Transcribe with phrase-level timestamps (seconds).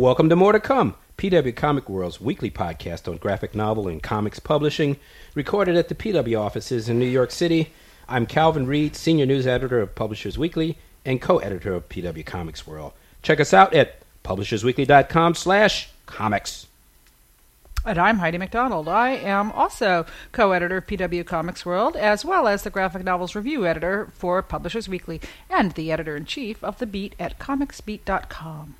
[0.00, 4.40] Welcome to More to Come, PW Comic World's weekly podcast on graphic novel and comics
[4.40, 4.96] publishing,
[5.34, 7.74] recorded at the PW offices in New York City.
[8.08, 12.94] I'm Calvin Reed, senior news editor of Publishers Weekly and co-editor of PW Comics World.
[13.22, 16.66] Check us out at publishersweekly.com slash comics.
[17.84, 18.88] And I'm Heidi McDonald.
[18.88, 23.34] I am also co editor of PW Comics World, as well as the graphic novels
[23.34, 25.20] review editor for Publishers Weekly,
[25.50, 28.76] and the editor in chief of The Beat at comicsbeat.com.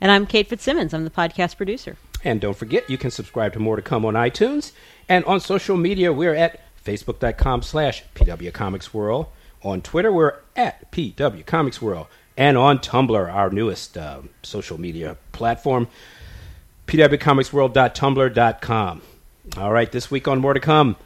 [0.00, 0.94] And I'm Kate Fitzsimmons.
[0.94, 1.96] I'm the podcast producer.
[2.24, 4.72] And don't forget, you can subscribe to More to Come on iTunes.
[5.08, 9.26] And on social media, we're at facebook.com slash PW Comics World.
[9.62, 12.06] On Twitter, we're at PW Comics World.
[12.36, 15.88] And on Tumblr, our newest uh, social media platform,
[16.86, 19.02] pwcomicsworld.tumblr.com.
[19.56, 20.96] All right, this week on More to Come,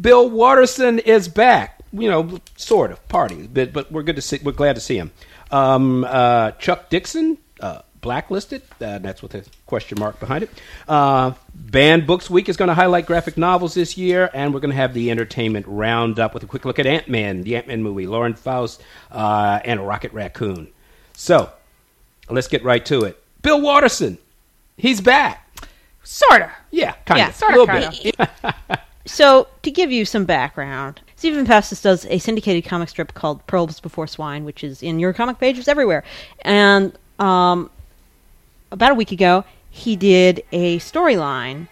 [0.00, 1.80] Bill Watterson is back.
[1.92, 4.38] You know, sort of party, but but we're good to see.
[4.42, 5.10] We're glad to see him.
[5.50, 7.36] Um, uh, Chuck Dixon,
[8.02, 8.60] blacklisted.
[8.80, 10.50] Uh, that's with a question mark behind it.
[10.86, 14.70] Uh, Banned Books Week is going to highlight graphic novels this year, and we're going
[14.72, 17.82] to have the entertainment roundup with a quick look at Ant Man, the Ant Man
[17.82, 20.68] movie, Lauren Faust, uh, and Rocket Raccoon.
[21.14, 21.50] So
[22.28, 23.22] let's get right to it.
[23.40, 24.18] Bill Watterson,
[24.76, 25.48] he's back.
[26.04, 26.50] Sorta.
[26.70, 27.34] Yeah, kind Yeah, of.
[27.36, 27.74] sorta, a little
[28.12, 28.46] kinda.
[28.68, 28.78] bit.
[29.04, 33.80] So, to give you some background, Stephan Pastis does a syndicated comic strip called Pearls
[33.80, 36.04] Before Swine, which is in your comic pages everywhere.
[36.42, 37.68] And um,
[38.72, 41.68] about a week ago, he did a storyline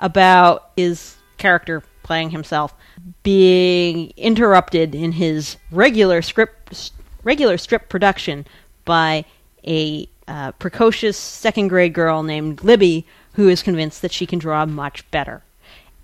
[0.00, 2.74] about his character playing himself
[3.22, 8.46] being interrupted in his regular script regular strip production
[8.84, 9.24] by
[9.66, 14.64] a uh, precocious second grade girl named Libby who is convinced that she can draw
[14.66, 15.42] much better.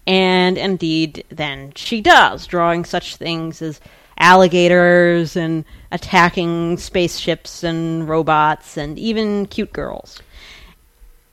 [0.07, 3.81] And indeed, then she does, drawing such things as
[4.19, 10.21] alligators and attacking spaceships and robots and even cute girls.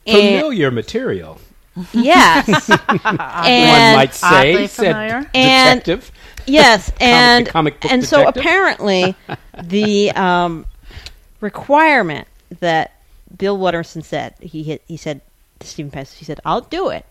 [0.06, 1.40] And- Familiar material,
[1.94, 2.70] yes.
[2.70, 5.30] one might say, oddly said familiar.
[5.34, 6.12] And- detective.
[6.46, 9.16] yes, and comic book and so apparently
[9.64, 10.66] the um,
[11.42, 12.28] requirement
[12.60, 12.92] that
[13.36, 15.22] Bill Watterson said he hit, he said
[15.60, 17.06] to Stephen Pest, he said, "I'll do it."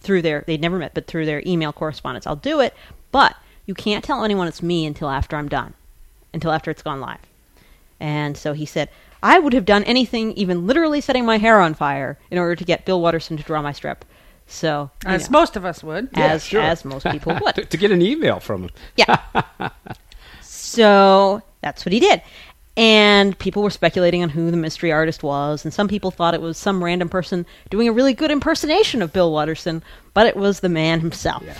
[0.00, 2.72] Through their they'd never met, but through their email correspondence, I'll do it.
[3.10, 3.36] But
[3.68, 5.74] you can't tell anyone it's me until after I'm done,
[6.32, 7.20] until after it's gone live.
[8.00, 8.88] And so he said,
[9.22, 12.64] I would have done anything, even literally setting my hair on fire, in order to
[12.64, 14.06] get Bill Watterson to draw my strip.
[14.46, 16.08] So, As know, most of us would.
[16.16, 16.62] Yeah, as sure.
[16.62, 17.56] as most people would.
[17.56, 18.70] to, to get an email from him.
[18.96, 19.20] Yeah.
[20.40, 22.22] so that's what he did.
[22.74, 26.40] And people were speculating on who the mystery artist was, and some people thought it
[26.40, 29.82] was some random person doing a really good impersonation of Bill Watterson,
[30.14, 31.42] but it was the man himself.
[31.44, 31.58] Yeah.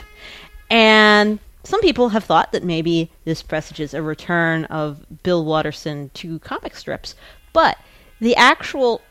[0.70, 6.38] And some people have thought that maybe this presages a return of Bill Watterson to
[6.38, 7.14] comic strips,
[7.52, 7.76] but
[8.20, 9.02] the actual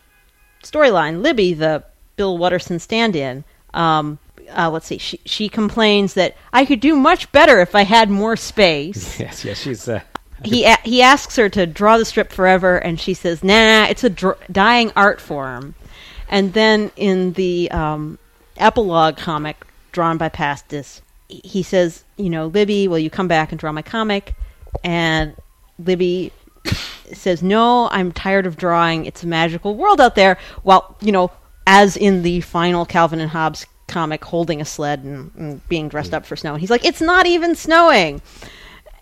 [0.64, 1.84] storyline, Libby, the
[2.16, 3.44] Bill Watterson stand-in,
[3.76, 4.18] um,
[4.50, 8.10] uh, let's see, she she complains that I could do much better if I had
[8.10, 9.20] more space.
[9.20, 9.88] Yes, yes, she's.
[9.88, 10.00] Uh,
[10.44, 14.04] he a- he asks her to draw the strip forever, and she says, "Nah, it's
[14.04, 15.76] a dr- dying art form."
[16.30, 18.18] And then in the um,
[18.58, 19.58] epilogue comic
[19.92, 23.72] drawn by Pastis, he- he says, "You know, Libby, will you come back and draw
[23.72, 24.36] my comic?"
[24.84, 25.36] And
[25.80, 26.32] Libby
[27.14, 29.06] says, "No, I'm tired of drawing.
[29.06, 31.32] It's a magical world out there." Well, you know,
[31.66, 36.14] as in the final Calvin and Hobbes comic, holding a sled and, and being dressed
[36.14, 36.54] up for snow.
[36.54, 38.22] And he's like, "It's not even snowing."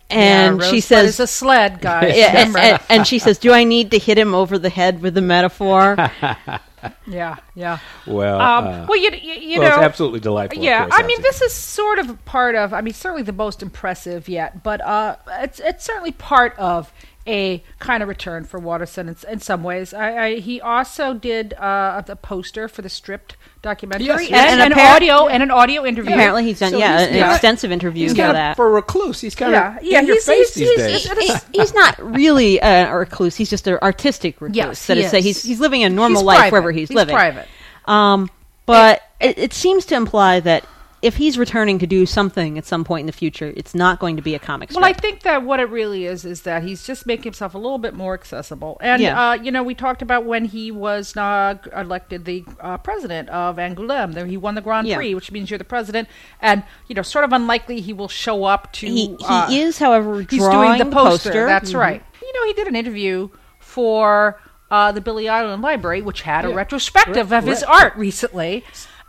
[0.09, 2.13] And Yeah, she says, is a sled, guys.
[2.17, 5.01] yeah, and, and, and she says, "Do I need to hit him over the head
[5.01, 5.95] with the metaphor?"
[7.07, 7.79] yeah, yeah.
[8.07, 10.61] well, Um, uh, well, you, you, you well, know, it's absolutely delightful.
[10.61, 12.73] Yeah, course, I mean, this is sort of part of.
[12.73, 16.91] I mean, certainly the most impressive yet, but uh, it's it's certainly part of
[17.27, 19.93] a kind of return for Watterson in, in some ways.
[19.93, 23.35] I, I, he also did uh, the poster for the stripped
[23.65, 24.51] documentary Yes, and, yes.
[24.53, 26.13] And an appar- audio and an audio interview.
[26.13, 27.31] Apparently, he's done So yeah he's- an yeah.
[27.33, 28.55] extensive interview he's for that.
[28.55, 29.19] for a recluse.
[29.19, 31.43] He's kind Yeah, of yeah, in your he's- face he's- these he's- days.
[31.51, 33.35] He- he's not really uh, a recluse.
[33.35, 34.55] He's just an artistic recluse.
[34.55, 36.51] Yes, that he is, to say he's he's living a normal He's life private.
[36.53, 37.15] wherever he's, He's living.
[37.15, 37.47] private.
[37.85, 38.29] Um,
[38.65, 40.63] but it, it seems to imply that
[41.01, 44.15] if he's returning to do something at some point in the future, it's not going
[44.15, 44.81] to be a comic strip.
[44.81, 47.57] Well, I think that what it really is is that he's just making himself a
[47.57, 48.77] little bit more accessible.
[48.81, 49.29] And Yeah.
[49.29, 53.57] uh, you know, we talked about when he was uh, elected the uh, president of
[53.57, 54.13] Angoulême.
[54.13, 54.95] There, he won the Grand Yeah.
[54.95, 56.07] Prix, which means you're the president.
[56.41, 58.87] And you know, sort of unlikely he will show up to.
[58.87, 61.29] he, he uh, is, however, He's drawing doing the poster.
[61.29, 61.45] poster.
[61.45, 61.79] That's Mhm.
[61.79, 62.03] right.
[62.21, 64.39] You know, he did an interview for
[64.71, 68.63] uh, the Billy Ireland Library, which had a retrospective of his art recently.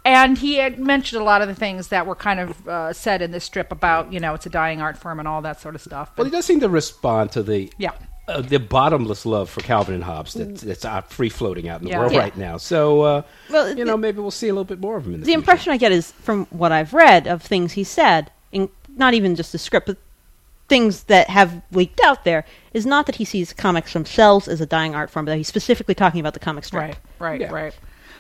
[0.06, 3.22] And he had mentioned a lot of the things that were kind of uh, said
[3.22, 5.74] in this strip about, you know, it's a dying art form and all that sort
[5.74, 6.12] of stuff.
[6.16, 7.90] Well, he does seem to respond to the Yeah.
[8.28, 11.86] uh, the bottomless love for Calvin and Hobbes that's, that's out free floating out in
[11.86, 11.98] the Yeah.
[11.98, 12.20] world Yeah.
[12.20, 12.56] right now.
[12.56, 15.14] So, uh, Well, you the- know, maybe we'll see a little bit more of him
[15.14, 18.30] in the, the impression I get is from what I've read of things he said,
[18.52, 19.96] in, not even just the script, but
[20.68, 24.66] things that have leaked out there, is not that he sees comics themselves as a
[24.66, 26.80] dying art form, but that he's specifically talking about the comic strip.
[26.82, 27.50] Right, right, Yeah.
[27.52, 27.74] right.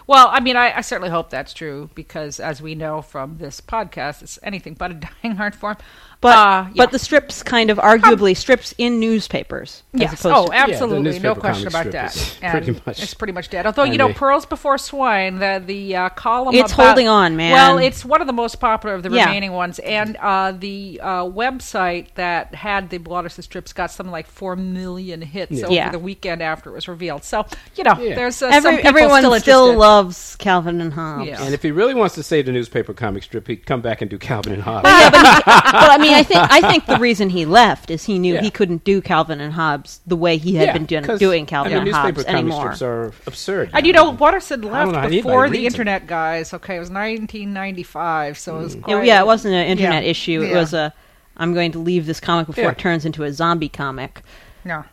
[0.06, 3.60] Well, I mean, I, I certainly hope that's true because, as we know from this
[3.60, 5.76] podcast, it's anything but a dying art form.
[6.20, 6.68] But Uh, yeah.
[6.76, 9.82] but the strips kind of arguably strips in newspapers.
[9.94, 10.12] as Yes.
[10.20, 11.18] opposed Oh, to- absolutely.
[11.20, 12.36] no question about that.
[12.42, 13.64] And pretty much- it's pretty much dead.
[13.66, 16.54] Although you know, they- Pearls Before Swine, the the uh, column.
[16.54, 17.52] It's about- holding on, man.
[17.52, 19.26] Well, it's one of the most popular of the Yeah.
[19.26, 24.26] remaining ones, and uh, the uh, website that had the Watterson strips got something like
[24.26, 25.64] four million hits Yeah.
[25.66, 25.90] over Yeah.
[25.90, 27.24] the weekend after it was revealed.
[27.24, 27.46] So
[27.76, 28.14] you know, Yeah.
[28.14, 31.26] there's uh, Every- some people everyone still, still, loves Calvin and Hobbes.
[31.28, 31.42] Yeah.
[31.42, 34.10] And if he really wants to save the newspaper comic strip, he'd come back and
[34.10, 34.88] do Calvin and Hobbes.
[34.88, 38.04] yeah, but, he, but I mean, I think I think the reason he left is
[38.04, 38.40] he knew Yeah.
[38.42, 41.46] he couldn't do Calvin and Hobbes the way he had Yeah, been doing, 'cause, doing
[41.46, 42.62] Calvin I mean, and Hobbes newspaper comic anymore.
[42.74, 43.70] strips are absurd.
[43.72, 45.80] And you know, Watterson don't left know before the reads 'em.
[45.80, 46.52] internet guys.
[46.54, 50.10] Okay, it was 1995, so it was Yeah, quite, yeah, it wasn't an internet Yeah.
[50.10, 50.42] issue.
[50.42, 50.58] It Yeah.
[50.58, 50.92] was a
[51.38, 52.70] I'm going to leave this comic before Yeah.
[52.70, 54.22] it turns into a zombie comic.
[54.64, 54.84] No.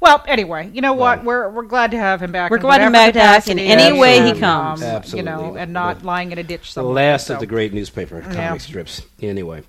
[0.00, 1.18] Well, anyway, you know what?
[1.18, 1.26] Well.
[1.26, 2.50] We're we're glad to have him back.
[2.50, 4.82] We're in glad to have him back in any it is, way he comes.
[4.82, 5.18] um, Absolutely.
[5.30, 7.34] You know, and not The- lying in a ditch the last so.
[7.34, 8.56] of the great newspaper comic Yeah.
[8.58, 9.02] strips.
[9.22, 9.62] Anyway,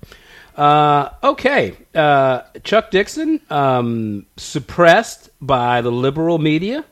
[0.58, 6.84] uh, okay, uh, Chuck Dixon um, suppressed by the liberal media.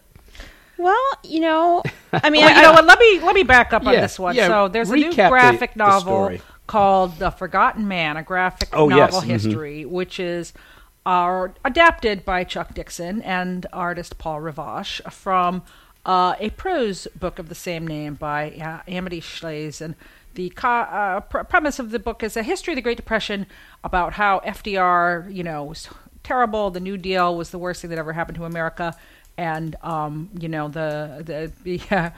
[0.79, 1.83] Well, you know,
[2.13, 2.85] I mean, Well, I, you know what?
[2.85, 4.35] Let me let me back up on this one.
[4.37, 6.43] yeah, So there's a new graphic the novel story.
[6.67, 9.31] called The Forgotten Man, a graphic Oh, yes, novel mhm.
[9.33, 10.53] history, which is
[11.07, 15.63] uh, adapted by Chuck Dixon and artist Paul Rivoche from
[16.05, 19.81] uh, a prose book of the same name by uh, Amity Shlaes.
[19.81, 19.95] And
[20.37, 23.47] the co- uh, pr- premise of the book is a history of the Great Depression
[23.83, 25.89] about how FDR, you know, was
[26.23, 26.71] terrible.
[26.71, 28.95] The New Deal was the worst thing that ever happened to America,
[29.37, 32.11] and um, you know the the, the uh,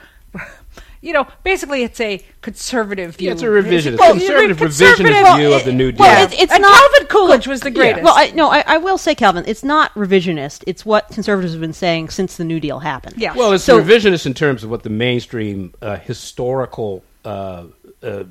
[1.00, 3.26] you know basically it's a conservative view.
[3.28, 6.00] Yeah, it's a revisionist, Well, conservative conservative- revisionist view of the New Deal.
[6.00, 6.74] well, it's, it's and not.
[6.74, 8.02] Calvin Coolidge was the greatest.
[8.04, 10.64] Well, I, no, I, I will say, Calvin, it's not revisionist.
[10.66, 13.14] It's what conservatives have been saying since the New Deal happened.
[13.16, 13.34] Yeah.
[13.34, 17.04] Well, it's So- revisionist in terms of what the mainstream uh, historical.
[17.24, 17.64] Uh,
[18.02, 18.24] uh,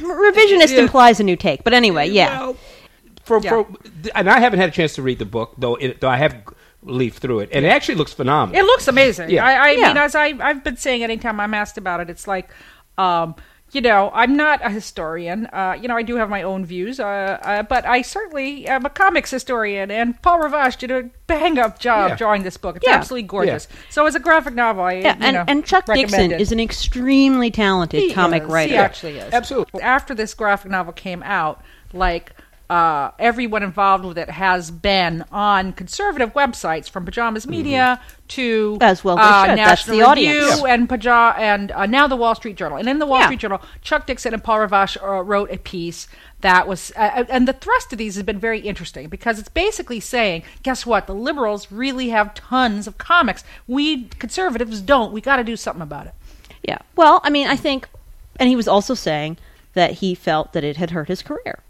[0.00, 0.80] Revisionist Yeah.
[0.80, 2.40] implies a new take, but anyway, yeah.
[2.40, 2.56] Well,
[3.24, 3.50] for, Yeah.
[3.50, 3.66] for
[4.14, 5.76] and I haven't had a chance to read the book though.
[5.76, 6.36] It, though I have
[6.82, 8.60] leafed through it, and it actually looks phenomenal.
[8.60, 9.30] It looks amazing.
[9.30, 9.44] Yeah.
[9.44, 12.50] I, I mean, as I, I've been saying anytime I'm asked about it, it's like,
[12.98, 13.34] um,
[13.74, 15.46] you know, I'm not a historian.
[15.46, 17.04] Uh, you know, I do have my own views, uh,
[17.42, 19.90] uh, but I certainly am a comics historian.
[19.90, 22.16] And Paul Rivoche did a bang up job Yeah.
[22.16, 22.76] drawing this book.
[22.76, 22.94] It's Yeah.
[22.94, 23.66] absolutely gorgeous.
[23.90, 26.40] So, as a graphic novel, I, Yeah, you and, know, and Chuck Dixon it.
[26.40, 28.48] is an extremely talented He comic is.
[28.48, 28.72] writer.
[28.72, 29.32] He actually is.
[29.34, 29.82] Absolutely.
[29.82, 31.60] After this graphic novel came out,
[31.92, 32.32] like
[32.70, 38.82] uh, everyone involved with it has been on conservative websites, from Pajamas Media to Mm-hmm.
[38.82, 40.50] As well uh, National the audience.
[40.50, 42.78] Review and Paja and uh, now the Wall Street Journal.
[42.78, 43.26] And in the Wall Yeah.
[43.26, 46.08] Street Journal, Chuck Dixon and Paul Rivoche uh, wrote a piece
[46.40, 50.00] that was, uh, and the thrust of these has been very interesting because it's basically
[50.00, 51.06] saying, guess what?
[51.06, 53.44] The liberals really have tons of comics.
[53.66, 55.12] We conservatives don't.
[55.12, 56.14] We got to do something about it.
[56.62, 56.78] Yeah.
[56.96, 57.88] Well, I mean, I think,
[58.40, 59.36] and he was also saying
[59.74, 61.60] that he felt that it had hurt his career.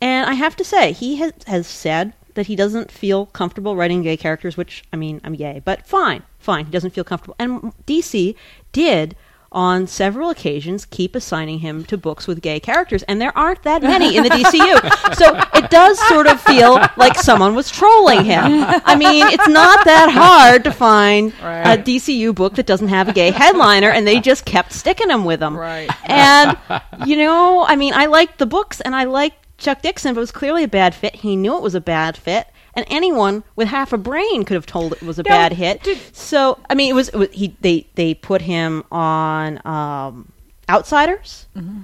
[0.00, 4.02] And I have to say, he has, has said that he doesn't feel comfortable writing
[4.02, 6.66] gay characters, which, I mean, I'm gay, but fine, fine.
[6.66, 7.34] He doesn't feel comfortable.
[7.38, 8.36] And DC
[8.70, 9.16] did,
[9.50, 13.82] on several occasions, keep assigning him to books with gay characters, and there aren't that
[13.82, 15.14] many in the DCU.
[15.16, 18.44] so it does sort of feel like someone was trolling him.
[18.44, 21.78] I mean, it's not that hard to find Right.
[21.78, 25.24] a DCU book that doesn't have a gay headliner, and they just kept sticking him
[25.24, 25.56] with them.
[25.56, 25.90] Right.
[26.04, 26.56] And
[27.04, 30.22] you know, I mean, I liked the books, and I liked Chuck Dixon, but it
[30.22, 31.16] was clearly a bad fit.
[31.16, 34.66] He knew it was a bad fit, and anyone with half a brain could have
[34.66, 35.82] told it was a Now, bad hit.
[35.82, 37.56] did- so, I mean, it was, it was he.
[37.60, 40.32] They they put him on um,
[40.68, 41.46] Outsiders.
[41.56, 41.80] Mm-hmm.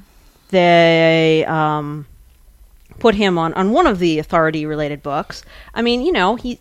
[0.50, 2.07] They um,
[3.00, 5.43] put him on on one of the authority related books.
[5.75, 6.61] I mean, you know, he.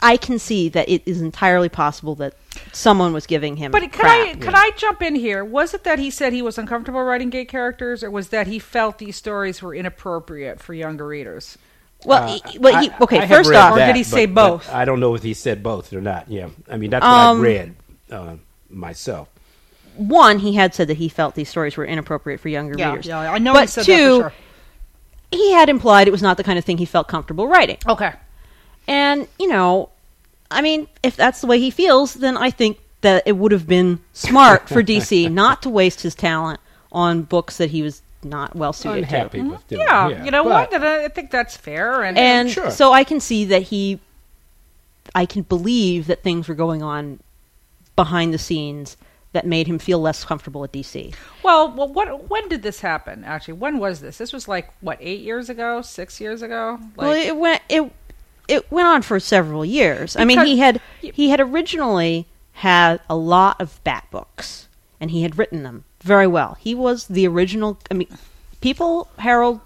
[0.00, 2.34] I can see that it is entirely possible that
[2.72, 3.70] someone was giving him.
[3.70, 4.28] But could crap.
[4.28, 5.44] I could I jump in here?
[5.44, 8.58] Was it that he said he was uncomfortable writing gay characters, or was that he
[8.58, 11.58] felt these stories were inappropriate for younger readers?
[12.04, 13.18] Well, Uh, he, well, he, okay.
[13.18, 14.70] I have first read off, Or did he say but- but both?
[14.74, 16.28] I don't know if he said both or not.
[16.28, 17.74] Yeah, I mean that's what Um, I read
[18.10, 18.34] uh,
[18.68, 19.28] myself.
[19.94, 23.06] one, he had said that he felt these stories were inappropriate for younger readers.
[23.06, 23.52] Yeah, I know.
[23.52, 24.34] But he said two, that for
[25.30, 27.78] he had implied it was not the kind of thing he felt comfortable writing.
[27.88, 28.12] Okay.
[28.88, 29.90] And, you know,
[30.52, 33.66] I mean, if that's the way he feels, then I think that it would have
[33.66, 36.60] been smart for DC not to waste his talent
[36.92, 39.16] on books that he was not well suited to.
[39.16, 39.80] Unhappy with doing.
[39.82, 40.82] Yeah, you know but- what?
[40.82, 42.02] I I think that's fair.
[42.02, 42.70] And, And Sure.
[42.70, 44.00] so I can see that he
[45.14, 47.20] I can believe that things were going on
[47.96, 48.96] behind the scenes
[49.32, 51.14] that made him feel less comfortable at DC.
[51.42, 52.28] Well, well, what?
[52.28, 53.24] When did this happen?
[53.24, 54.18] Actually, when was this?
[54.18, 56.78] This was like what eight years ago, six years ago.
[56.96, 57.92] Like, well, it went it
[58.52, 60.14] it went on for several years.
[60.14, 64.68] I mean, he had he had originally had a lot of bat books,
[65.00, 66.56] and he had written them very well.
[66.60, 67.78] He was the original.
[67.90, 68.08] I mean,
[68.60, 69.60] people herald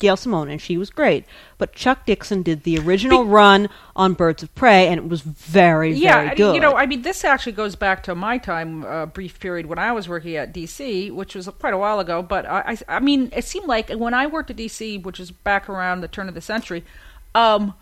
[0.00, 1.24] Gail Simone, and she was great.
[1.58, 5.92] But Chuck Dixon did the original run on Birds of Prey, and it was very
[5.94, 6.54] yeah, very good.
[6.56, 9.78] you know, I mean, this actually goes back to my time, uh, brief period when
[9.78, 12.20] I was working at DC, which was quite a while ago.
[12.20, 15.30] But I, I, I mean, it seemed like when I worked at DC, which was
[15.30, 16.82] back around the turn of the century,
[17.36, 17.74] um,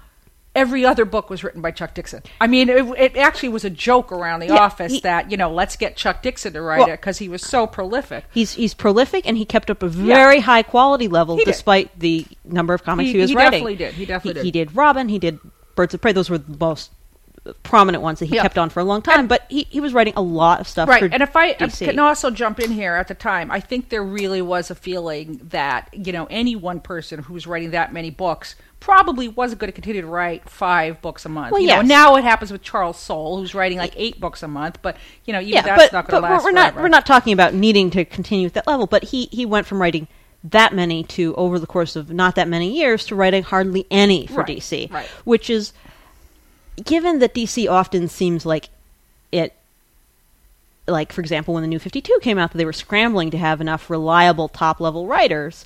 [0.54, 2.22] every other book was written by Chuck Dixon.
[2.40, 5.36] I mean, it, it actually was a joke around the Yeah, office he- that you
[5.36, 8.24] know, let's get Chuck Dixon to write Well- it because he was so prolific.
[8.32, 11.46] He's he's prolific and he kept up a very high quality level did.
[11.46, 13.50] despite the number of comics He- he, was he writing.
[13.64, 13.94] definitely did.
[13.94, 14.68] He definitely he, did.
[14.68, 15.08] did Robin.
[15.08, 15.38] He did
[15.74, 16.12] Birds of Prey.
[16.12, 16.90] Those were the most
[17.64, 18.42] prominent ones that he Yeah.
[18.42, 19.26] kept on for a long time.
[19.26, 20.88] But he, he was writing a lot of stuff.
[20.88, 21.86] right for and if i I DC.
[21.86, 25.40] can also jump in here at the time i think there really was a feeling
[25.50, 29.68] that you know any one person who was writing that many books probably wasn't going
[29.68, 32.62] to continue to write five books a month Well, you know now it happens with
[32.62, 35.84] charles soule who's writing like eight books a month but you know even yeah, that's
[35.84, 36.82] but, not going to last we're not forever.
[36.82, 38.88] we're not talking about needing to continue at that level.
[38.88, 40.08] But he he went from writing
[40.42, 44.26] that many to over the course of not that many years to writing hardly any
[44.26, 45.06] for Right, DC, right.
[45.24, 45.72] which is
[46.82, 48.68] given that DC often seems like
[49.30, 49.54] it
[50.88, 53.60] like for example when the new 52 came out that they were scrambling to have
[53.60, 55.64] enough reliable top level writers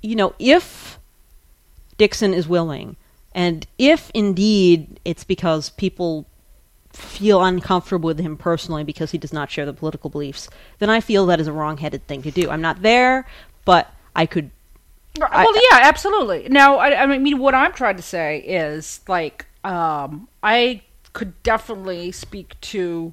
[0.00, 0.99] you know if
[2.00, 2.96] Dixon is willing
[3.34, 6.26] and if indeed it's because people
[6.92, 11.00] feel uncomfortable with him personally because he does not share the political beliefs then I
[11.00, 13.26] feel that is a wrong-headed thing to do I'm not there
[13.64, 14.50] but I could
[15.18, 16.48] Right, I- well, yeah, absolutely.
[16.48, 22.12] Now, I, I mean, what I'm trying to say is like, um, I could definitely
[22.12, 23.12] speak to,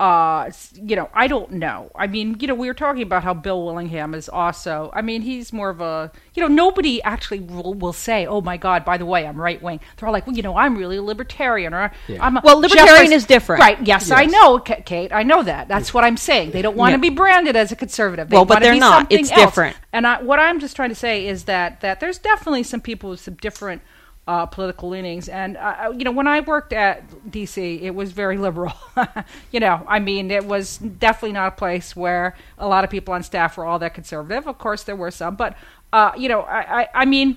[0.00, 1.90] uh, you know, I don't know.
[1.94, 4.90] I mean, you know, we were talking about how Bill Willingham is also.
[4.92, 8.56] I mean, he's more of a, you know, nobody actually will, will say, "Oh my
[8.56, 10.96] God, by the way, I'm right wing." They're all like, "Well, you know, I'm really
[10.96, 12.24] a libertarian," or Yeah.
[12.24, 13.60] "I'm a Well, libertarian Jeff is different.
[13.60, 13.78] Right?
[13.86, 15.12] Yes, I know, Kate.
[15.12, 15.68] I know that.
[15.68, 16.50] That's what I'm saying.
[16.50, 17.10] They don't want to Yeah.
[17.10, 18.30] be branded as a conservative.
[18.30, 18.98] They Well, but wanna they're be not.
[19.00, 19.40] something It's else.
[19.40, 19.76] different.
[19.92, 23.10] And I, what I'm just trying to say is that that there's definitely some people
[23.10, 23.80] with some different
[24.26, 25.28] uh, political leanings.
[25.28, 28.74] And uh, you know, when I worked at DC, it was very liberal.
[29.52, 33.14] you know, I mean, it was definitely not a place where a lot of people
[33.14, 34.46] on staff were all that conservative.
[34.46, 35.56] Of course, there were some, but
[35.92, 37.36] uh, you know, I, I, I mean.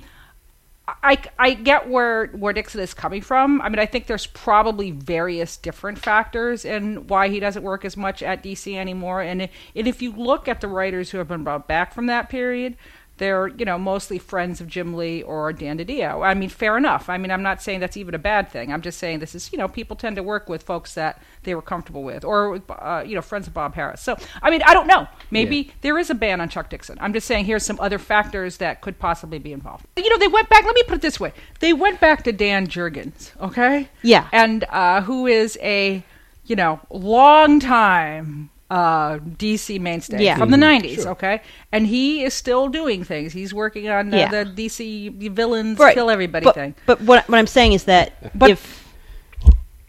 [1.03, 3.61] I, I get where where Dixon is coming from.
[3.61, 7.97] I mean, I think there's probably various different factors in why he doesn't work as
[7.97, 9.21] much at DC anymore.
[9.21, 12.29] And and if you look at the writers who have been brought back from that
[12.29, 12.77] period,
[13.17, 16.25] they're you know mostly friends of Jim Lee or Dan DiDio.
[16.25, 17.09] I mean, fair enough.
[17.09, 18.71] I mean, I'm not saying that's even a bad thing.
[18.71, 21.55] I'm just saying this is you know people tend to work with folks that they
[21.55, 23.99] were comfortable with, or uh, you know friends of Bob Harras.
[23.99, 25.07] So I mean, I don't know.
[25.31, 25.71] Maybe Yeah.
[25.81, 26.97] there is a ban on Chuck Dixon.
[27.01, 29.85] I'm just saying here's some other factors that could possibly be involved.
[29.95, 30.63] You know, they went back.
[30.65, 33.89] Let me put it this way: they went back to Dan Jurgens, okay?
[34.03, 34.27] Yeah.
[34.31, 36.03] and uh, who is a
[36.45, 40.37] you know long time uh, DC mainstay Yeah.
[40.37, 41.11] from the Mhm, 90s, sure.
[41.11, 41.41] okay?
[41.71, 43.31] And he is still doing things.
[43.33, 44.29] He's working on uh, Yeah.
[44.29, 45.93] the DC villains Right.
[45.93, 46.75] kill everybody but, thing.
[46.85, 48.83] But what, what I'm saying is that But- if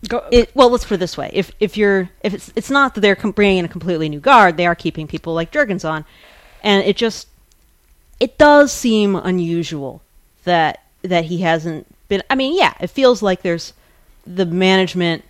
[0.08, 2.94] Go, it, well, let's put it this way: if if you're if it's it's not
[2.94, 5.84] that they're com- bringing in a completely new guard, they are keeping people like Jurgens
[5.84, 6.04] on,
[6.62, 7.26] and it just
[8.20, 10.00] it does seem unusual
[10.44, 12.22] that that he hasn't been.
[12.30, 13.72] I mean, yeah, it feels like there's
[14.24, 15.24] the management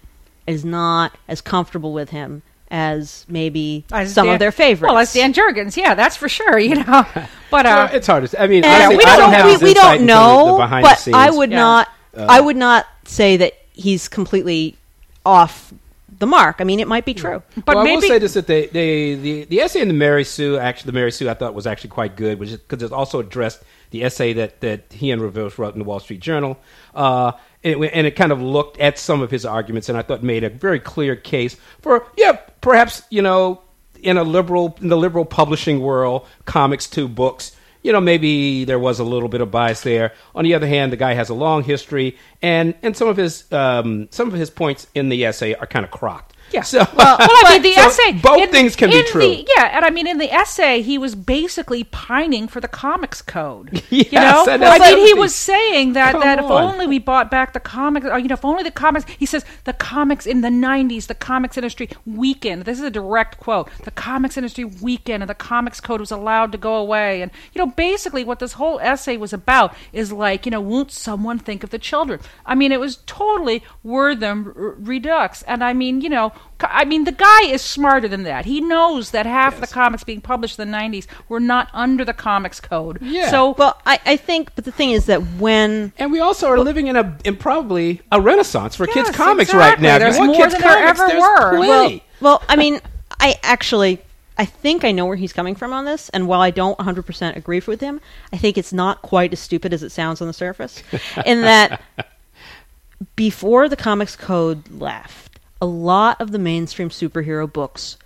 [0.47, 4.91] is not as comfortable with him as maybe as some Dan- of their favorites.
[4.91, 6.59] Well, as Dan Jurgens, yeah, that's for sure.
[6.59, 6.85] You know,
[7.51, 8.39] but uh, Well, it's hard to say.
[8.39, 10.81] I mean, And honestly, we I don't, don't have we, we don't know, the, the
[10.83, 11.09] but.
[11.15, 11.57] I would Yeah.
[11.57, 11.89] not.
[12.17, 14.77] Uh, I would not say that he's completely
[15.25, 15.73] off
[16.19, 16.57] the mark.
[16.59, 17.43] I mean, it might be true.
[17.65, 19.95] but well, I maybe will say this: that they, they, the the essay in the
[19.95, 22.93] Mary Sue, actually, the Mary Sue, I thought was actually quite good, which because it
[22.93, 26.59] also addressed the essay that that he and Reville wrote in the Wall Street Journal,
[26.95, 27.33] uh,
[27.65, 30.23] and, it, and it kind of looked at some of his arguments, and I thought
[30.23, 33.63] made a very clear case for yeah, perhaps you know,
[34.03, 37.53] in a liberal in the liberal publishing world, comics to books.
[37.83, 40.13] You know, maybe there was a little bit of bias there.
[40.35, 43.51] On the other hand, the guy has a long history, and and some of his
[43.53, 46.35] um, some of his points in the essay are kind of crocked.
[46.53, 46.63] Yeah.
[46.63, 48.13] So, well, I mean, the so essay.
[48.13, 49.21] Both in- things can be true.
[49.21, 53.21] the- yeah, and I mean, in the essay, he was basically pining for the comics
[53.23, 53.83] code.
[53.91, 56.63] Yes, you know, and I mean, he was saying that Come that if on.
[56.75, 59.05] only we bought back the comics, or you know, if only the comics.
[59.19, 62.65] He says the comics in the '90s, the comics industry weakened.
[62.65, 63.69] This is a direct quote.
[63.85, 67.23] The comics industry weakened, and the comics code was allowed to go away.
[67.23, 70.93] And you know, basically, what this whole essay was about is like, you know, won't
[70.93, 72.21] someone think of the children?
[72.47, 77.13] I mean, it was totally r- Redux, and I mean, you know, I mean, the
[77.13, 78.45] guy is smarter than that.
[78.45, 82.13] He knows that half the comics being published in the '90s were not under the
[82.13, 82.99] comics code.
[83.01, 83.31] Yeah.
[83.31, 86.59] So Well, I, I think, but the thing is that when And we also are
[86.59, 89.59] living in a in probably a renaissance for kids comics exactly.
[89.59, 89.97] right now.
[89.97, 91.57] If There's more kids than there comics, ever there's were.
[91.59, 92.03] plenty.
[92.21, 92.81] Well, I mean,
[93.21, 94.01] I actually,
[94.37, 97.37] I think I know where he's coming from on this, and while I don't 100%
[97.37, 98.01] agree with him,
[98.33, 100.83] I think it's not quite as stupid as it sounds on the surface.
[101.25, 101.81] in that,
[103.17, 105.28] before the Comics Code left,
[105.61, 107.97] a lot of the mainstream superhero books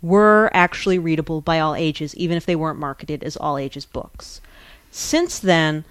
[0.00, 4.40] were actually readable by all ages, even if they weren't marketed as all ages books.
[4.90, 5.84] Since then,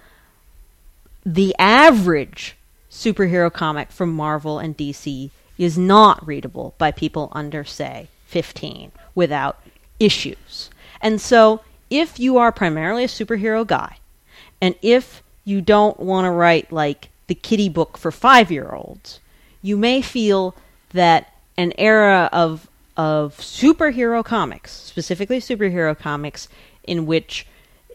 [1.24, 2.56] the average
[2.90, 9.62] superhero comic from Marvel and DC is not readable by people under, say, 15 without
[9.98, 10.70] issues.
[11.00, 13.98] And so, if you are primarily a superhero guy,
[14.60, 19.20] and if you don't want to write like the kitty book for five year olds,
[19.62, 20.54] you may feel
[20.92, 26.48] that an era of of superhero comics, specifically superhero comics,
[26.84, 27.46] in which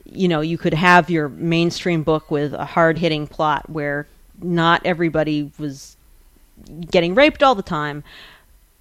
[0.06, 4.08] you know you could have your mainstream book with a hard hitting plot where
[4.42, 5.98] not everybody was
[6.90, 8.04] getting raped all the time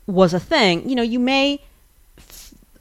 [0.06, 0.88] was a thing.
[0.88, 1.60] You know, you may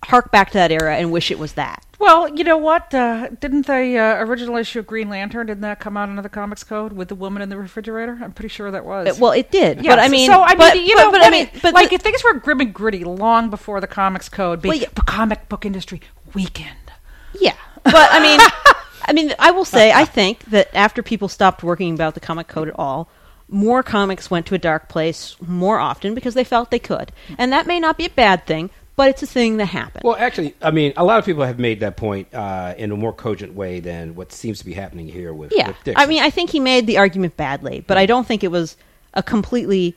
[0.06, 1.84] hark back to that era and wish it was that.
[1.98, 2.94] Well, you know what?
[2.94, 6.30] Uh, didn't the uh, original issue of Green Lantern didn't that come out under the
[6.30, 8.20] Comics Code with the woman in the refrigerator?
[8.22, 9.18] I'm pretty sure that was.
[9.20, 11.20] Well, it did, Yes, but I mean, so I mean, but, you but- know, but,
[11.22, 14.28] what I mean, but like the- things were grim and gritty long before the Comics
[14.30, 14.62] Code.
[14.62, 14.90] Be, Well, yeah.
[14.94, 16.02] The comic book industry
[16.34, 16.92] weakened.
[17.40, 18.40] Yeah, but I mean,
[19.06, 22.48] I mean, I will say, I think that after people stopped working about the comic
[22.48, 23.10] code at all,
[23.48, 27.52] more comics went to a dark place more often because they felt they could, and
[27.54, 30.04] that may not be a bad thing, but it's a thing that happened.
[30.04, 32.96] Well, actually, I mean, a lot of people have made that point uh, in a
[32.96, 36.02] more cogent way than what seems to be happening here with, yeah, with Dixon.
[36.02, 38.78] I mean, I think he made the argument badly, but I don't think it was
[39.14, 39.96] a completely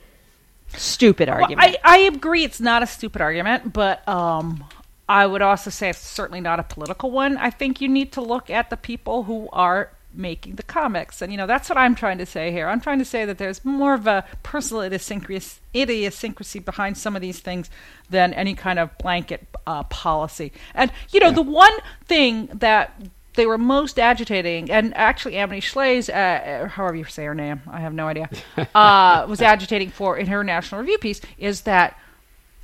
[0.69, 1.77] stupid Well, argument.
[1.83, 4.63] I, I agree it's not a stupid argument, but um,
[5.07, 7.37] I would also say it's certainly not a political one.
[7.37, 11.21] I think you need to look at the people who are making the comics.
[11.21, 12.67] And, you know, that's what I'm trying to say here.
[12.67, 17.21] I'm trying to say that there's more of a personal idiosyncrasy, idiosyncrasy behind some of
[17.21, 17.69] these things
[18.09, 20.51] than any kind of blanket uh, policy.
[20.75, 21.73] And, you know, the one
[22.05, 23.01] thing that
[23.35, 27.61] they were most agitating, and actually Amity Shlaes, uh, or however you say her name,
[27.67, 28.29] I have no idea,
[28.75, 31.97] uh, was agitating for in her National Review piece, is that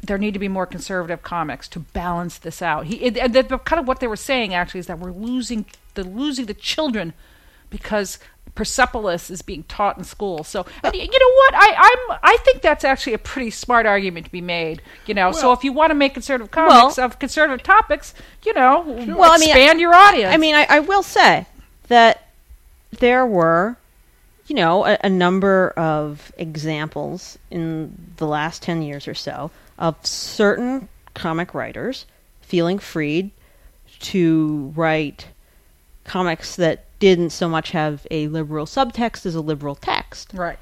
[0.03, 2.85] there need to be more conservative comics to balance this out.
[2.85, 6.03] He, and the, kind of what they were saying actually is that we're losing the
[6.03, 7.13] losing the children
[7.77, 8.19] because
[8.55, 10.43] Persepolis is being taught in school.
[10.43, 11.53] So and you know what?
[11.55, 11.73] I
[12.09, 14.81] I'm I think that's actually a pretty smart argument to be made.
[15.05, 18.13] You know, so if you want to make conservative comics of conservative topics,
[18.45, 20.33] you know, Well, I mean, expand your audience.
[20.33, 21.45] I mean, I, I will say
[21.89, 22.29] that
[22.99, 23.75] there were,
[24.47, 29.97] you know, a, a number of examples in the last 10 years or so of
[30.05, 32.05] certain comic writers
[32.41, 33.31] feeling freed
[33.99, 35.27] to write
[36.05, 40.57] comics that didn't so much have a liberal subtext as a liberal text right.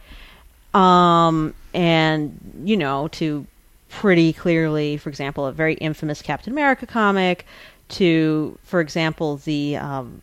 [0.73, 3.45] um, and you know to
[3.93, 7.45] pretty clearly, for example, a very infamous Captain America comic,
[7.89, 10.21] to for example the um,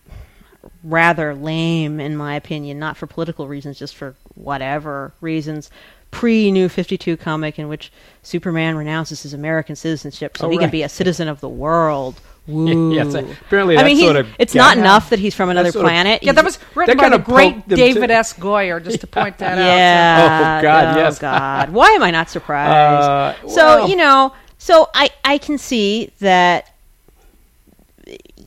[0.82, 5.70] rather lame, in my opinion, not for political reasons, just for whatever reasons.
[6.10, 7.92] Pre New Fifty Two comic in which
[8.24, 12.20] Superman renounces his American citizenship so Oh, he can be a citizen of the world.
[12.46, 12.92] Woo.
[12.94, 14.62] Yes, apparently I mean, he- of- it's yeah.
[14.62, 14.82] not Yeah.
[14.82, 16.22] enough that he's from another sort of- planet.
[16.22, 18.10] Yeah, that was written That by the great David.
[18.10, 18.32] S.
[18.32, 19.64] Goyer, just to point that out.
[19.64, 20.58] Yeah.
[20.58, 21.18] Oh, God, Oh, yes.
[21.18, 21.70] God.
[21.72, 23.38] Why am I not surprised?
[23.44, 26.66] Uh, so well- you know, so I I can see that.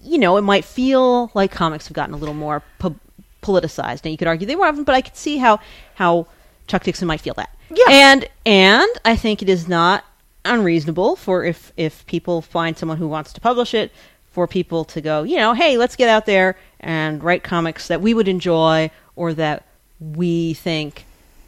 [0.05, 2.95] You know, it might feel like comics have gotten a little more po-
[3.41, 4.03] politicized.
[4.03, 5.59] Now you could argue they weren't, but I could see how
[5.95, 6.27] how
[6.67, 7.49] Chuck Dixon might feel that.
[7.69, 7.85] Yeah.
[7.89, 10.03] And and I think it is not
[10.45, 13.91] unreasonable for if if people find someone who wants to publish it
[14.31, 18.01] for people to go, you know, hey, let's get out there and write comics that
[18.01, 19.65] we would enjoy or that
[19.99, 21.05] we think,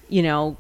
[0.10, 0.58] you know,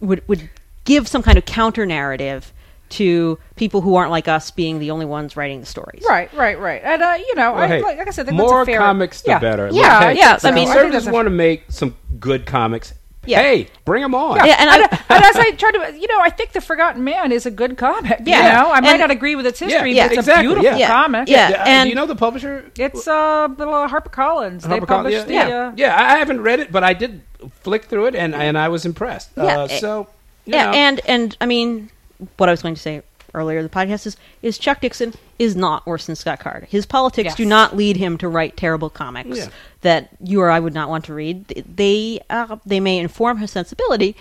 [0.00, 0.50] would would
[0.84, 2.52] give some kind of counter narrative
[2.90, 6.04] to people who aren't like us being the only ones writing the stories.
[6.06, 6.82] Right, right, right.
[6.84, 8.68] And uh, you know, Well, I, hey, like, like I said, I think more that's
[8.68, 9.38] a fair, comics, the yeah.
[9.38, 9.70] better.
[9.72, 10.48] Yeah, Like, I hey, think so.
[10.48, 12.92] I mean, I think conservatives that's want to make some good comics.
[13.24, 13.40] Yeah.
[13.40, 14.36] Hey, bring them on.
[14.44, 17.04] Yeah, and I, and, and as I try to, you know, I think The Forgotten
[17.04, 18.20] Man is a good comic.
[18.24, 18.36] Yeah.
[18.48, 20.48] you know, I might And- not agree with its history, Yeah, but it's exactly, a
[20.48, 20.88] beautiful yeah.
[20.88, 21.28] comic.
[21.28, 21.62] Yeah.
[21.66, 22.70] And- do you know the publisher?
[22.76, 24.62] It's uh, little HarperCollins.
[24.62, 24.86] They HarperCollins?
[24.86, 25.50] published yeah, the.
[25.50, 25.58] yeah.
[25.68, 27.22] Uh, Yeah, I I haven't read it, but I did
[27.62, 29.30] flick through it, and and I was impressed.
[29.36, 30.08] Yeah, uh, so
[30.44, 30.72] you yeah, know.
[30.72, 31.90] and and I mean,
[32.38, 33.02] what I was going to say
[33.34, 36.66] earlier in the podcast is is Chuck Dixon is not worse than Scott Card.
[36.70, 37.36] His politics Yes.
[37.36, 39.48] do not lead him to write terrible comics Yeah.
[39.82, 41.48] That you or I would not want to read.
[41.48, 44.16] They uh, they may inform his sensibility,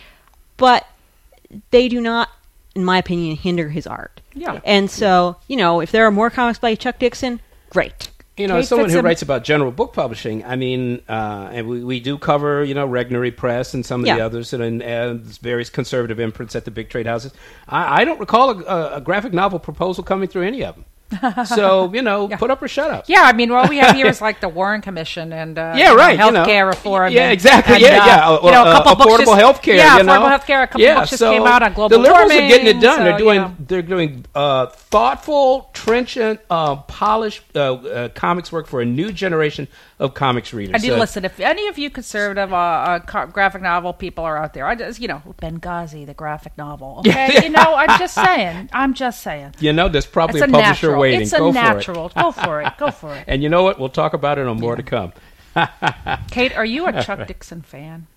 [0.58, 0.86] but
[1.72, 2.30] they do not,
[2.76, 4.22] in my opinion, hinder his art.
[4.34, 4.60] Yeah.
[4.64, 8.10] And so, you know, if there are more comics by Chuck Dixon, great.
[8.38, 11.50] You know, Kate as someone who Fitzim- writes about general book publishing, I mean, uh,
[11.52, 14.82] and we, we do cover, you know, Regnery Press and some of the others and,
[14.82, 17.34] and various conservative imprints at the big trade houses.
[17.68, 20.86] I, I don't recall a, a, a graphic novel proposal coming through any of them.
[21.46, 22.38] so, you know, Yeah.
[22.38, 23.06] put up or shut up.
[23.08, 25.78] Yeah, I mean, all we have here is like the Warren Commission and uh, Yeah,
[25.78, 26.44] you know, right, you know.
[26.46, 27.12] healthcare reform.
[27.14, 27.74] Yeah, and- exactly.
[27.76, 28.30] and, yeah, uh, yeah.
[28.30, 29.76] Uh, You know, a uh, couple books affordable just, health care.
[29.76, 30.12] Yeah, you know?
[30.14, 30.64] affordable health care.
[30.64, 32.46] A couple yeah, books just so came out on global The liberals warming.
[32.46, 32.98] are getting it done.
[33.00, 33.56] so, they're doing you know.
[33.60, 39.68] they're doing uh, thoughtful, trenchant, uh, polished uh, uh, comics work for a new generation
[40.00, 40.76] of comics readers.
[40.76, 41.26] I So- listen.
[41.26, 45.00] If any of you conservative uh, uh, graphic novel people are out there, I just,
[45.00, 47.02] you know, Benghazi, the graphic novel.
[47.12, 48.70] Okay, you know, I'm just saying.
[48.74, 49.56] I'm just saying.
[49.60, 50.88] You know, there's probably It's a a publisher.
[51.02, 51.22] Waiting.
[51.22, 52.10] It's a Go natural.
[52.10, 52.24] for it.
[52.24, 52.74] Go for it.
[52.78, 53.26] Go for it.
[53.28, 53.80] And you know what?
[53.80, 55.14] We'll talk about it on more to come.
[56.32, 58.08] Kate, are you a Chuck Dixon fan?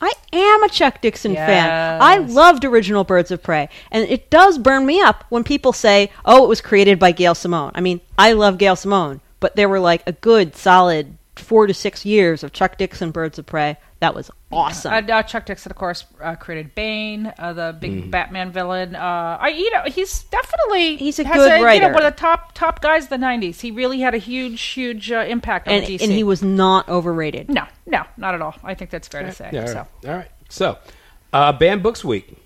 [0.00, 2.02] I am a Chuck Dixon fan.
[2.02, 6.10] I loved original Birds of Prey, and it does burn me up when people say,
[6.24, 9.68] "Oh, it was created by Gail Simone." I mean, I love Gail Simone, but there
[9.68, 13.76] were like a good, solid four to six years of Chuck Dixon Birds of Prey.
[14.00, 14.92] That was awesome.
[14.92, 18.10] Uh, uh, Chuck Dixon, of course, uh, created Bane, uh, the big Mm-hmm.
[18.10, 18.94] Batman villain.
[18.94, 21.92] Uh, I, you know, he's definitely He's a has good You know, writer.
[21.92, 23.60] one of the top top guys of the '90s.
[23.60, 26.02] He really had a huge, huge uh, impact on and, DC.
[26.02, 27.48] and he was not overrated.
[27.48, 28.54] no, no, not at all.
[28.64, 29.50] I think that's fair to say.
[29.52, 29.86] Yeah, all So, right.
[30.10, 30.28] All right.
[30.48, 30.78] So,
[31.32, 32.36] uh, Banned Books Week.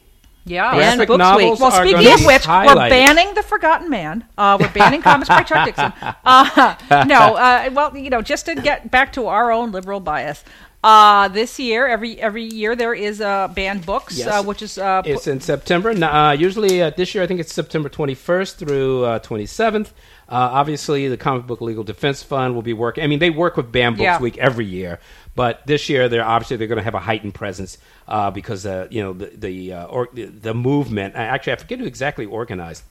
[0.44, 0.70] yeah.
[0.72, 1.60] Banned Graphic Books novels Week.
[1.60, 4.26] Well, speaking of be which, we're banning The Forgotten Man.
[4.36, 5.92] Uh, we're banning comics by Chuck Dixon.
[6.26, 10.44] Uh, no, uh, well, you know, just to get back to our own liberal bias.
[10.85, 14.29] Uh, this year, every every year there is uh, banned books, Yes.
[14.29, 15.90] uh, which is uh, It's in September.
[15.92, 19.87] Uh, usually, uh, this year, I think it's September 21st through uh, 27th.
[20.29, 23.03] Uh, obviously, the Comic Book Legal Defense Fund will be working.
[23.03, 24.20] I mean, they work with Banned Books Yeah.
[24.20, 25.01] Week every year,
[25.35, 28.87] but this year, they're obviously they're going to have a heightened presence uh, because uh,
[28.90, 31.14] you know the the, uh, or, the the movement.
[31.14, 32.85] Actually, I forget who exactly organized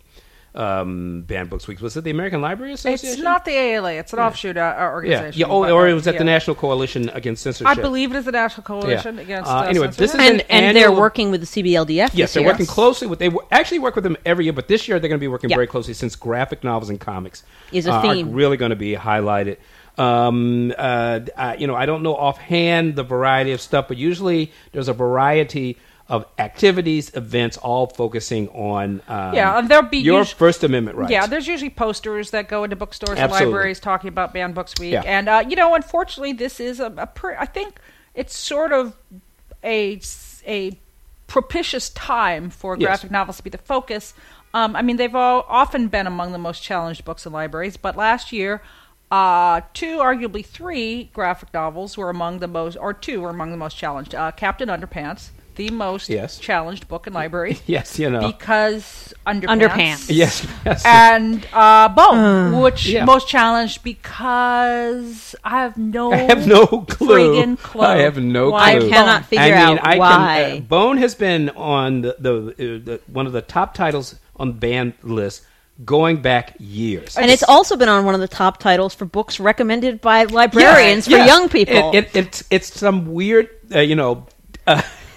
[0.56, 1.82] um, Banned Books Week.
[1.82, 3.14] Was it the American Library Association?
[3.14, 3.94] It's not the ALA.
[3.94, 5.40] It's an offshoot uh, Yeah, organization.
[5.40, 5.46] yeah.
[5.48, 6.24] Oh, or uh, it was at the.
[6.24, 7.68] National Coalition Against Censorship.
[7.68, 9.22] I believe it is the National Coalition Yeah.
[9.22, 9.50] against.
[9.50, 11.88] Uh, Uh, anyway, this is and an and they're working with the CBLDF.
[11.90, 12.52] Yes, this they're year.
[12.52, 13.20] working closely with.
[13.20, 15.28] They wo- actually work with them every year, but this year they're going to be
[15.28, 15.58] working Yeah.
[15.58, 18.30] very closely since graphic novels and comics Is a uh, theme.
[18.30, 19.58] are really going to be highlighted.
[19.98, 24.52] Um, uh, uh, you know, I don't know offhand the variety of stuff, but usually
[24.72, 25.78] there's a variety
[26.10, 31.12] of activities, events, all focusing on um, Yeah, there'll be your usu- First Amendment rights.
[31.12, 33.46] Yeah, there's usually posters that go into bookstores Absolutely.
[33.46, 35.04] and libraries talking about Banned Books Week, Yeah.
[35.06, 37.80] and uh, you know, unfortunately, this is a, a pre- I think
[38.16, 38.96] it's sort of
[39.64, 40.00] a
[40.46, 40.78] a
[41.28, 42.86] propitious time for Yes.
[42.88, 44.14] graphic novels to be the focus.
[44.54, 47.96] Um, I mean, they've all often been among the most challenged books in libraries, but
[47.96, 48.62] last year.
[49.12, 53.58] Uh, two, arguably three graphic novels were among the most, or two were among the
[53.58, 54.16] most challenged.
[54.16, 56.38] Uh, Captain Underpants, the most Yes.
[56.40, 59.48] challenged book in libraries, yes, you know, because Underpants.
[59.70, 60.06] Underpants.
[60.10, 60.84] yes, yes.
[60.86, 63.06] And uh, Bone, which Yeah.
[63.06, 67.36] most challenged because I have no, I have no clue.
[67.36, 67.84] friggin' clue.
[67.84, 68.88] I have no why clue.
[68.88, 70.42] I cannot figure I mean, out I why.
[70.54, 74.16] Can, uh, Bone has been on the, the, uh, the one of the top titles
[74.36, 75.44] on the banned list
[75.86, 77.18] going back years.
[77.18, 81.08] And it's also been on one of the top titles for books recommended by librarians
[81.08, 81.92] Yeah, for young people.
[81.94, 84.33] It, it, it's it's some weird, uh, you know, uh,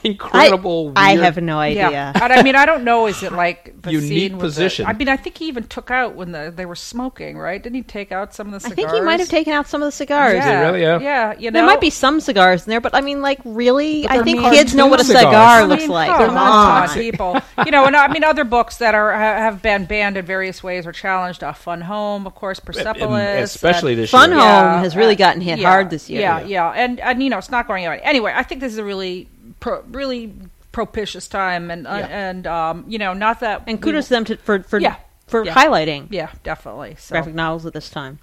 [0.06, 0.92] incredible.
[0.96, 1.90] I, I have no idea.
[1.90, 3.06] Yeah, and I mean, I don't know.
[3.06, 4.86] Is it like the Unique scene with the- position.
[4.86, 7.62] I mean, I think he even took out when the, they were smoking, right?
[7.62, 8.72] Didn't he take out some of the cigars?
[8.72, 10.34] I think he might have taken out some of the cigars.
[10.36, 10.80] Yeah, really?
[10.82, 11.00] Yeah.
[11.00, 11.34] yeah.
[11.38, 14.02] You know, There might be some cigars in there, but I mean, like, really?
[14.02, 15.22] But I think cartoon kids know what a cigars.
[15.24, 16.08] cigar I looks mean, like.
[16.10, 16.94] Come, Come on, on.
[16.94, 17.40] people.
[17.64, 20.86] You know, and I mean, other books that are have been banned in various ways
[20.86, 21.42] or challenged.
[21.42, 24.38] Uh, Fun Home, of course, Persepolis, especially and- this Fun year.
[24.40, 26.20] Home has really gotten hit yeah, hard this year.
[26.20, 28.00] Yeah, yeah, and and you know it's not going away.
[28.02, 29.28] Anyway, I think this is a really,
[29.60, 30.32] pro, really
[30.72, 32.06] propitious time, and uh, Yeah.
[32.30, 34.96] and um, you know, not that And we- kudos to them to, for for Yeah.
[35.26, 35.54] for Yeah.
[35.54, 36.96] highlighting yeah, definitely.
[36.98, 38.18] So, graphic novels at this time.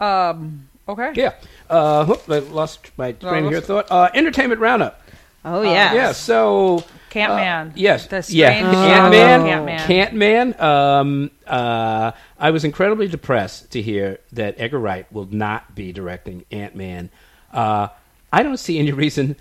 [0.00, 1.32] um, okay, Yeah.
[1.70, 3.58] Uh, whoop, I lost my train lost here.
[3.58, 3.64] it.
[3.64, 5.00] Thought uh, entertainment roundup.
[5.44, 6.12] Oh yeah, Yeah.
[6.12, 7.72] So Can't uh, Man.
[7.76, 8.06] yes.
[8.08, 8.50] the yeah.
[8.58, 9.40] strange Ant Man.
[9.46, 9.86] Can't Man.
[9.86, 10.60] Can't Man.
[10.60, 16.44] Um, uh, I was incredibly depressed to hear that Edgar Wright will not be directing
[16.50, 17.10] Ant Man.
[17.52, 17.88] Uh,
[18.32, 19.36] I don't see any reason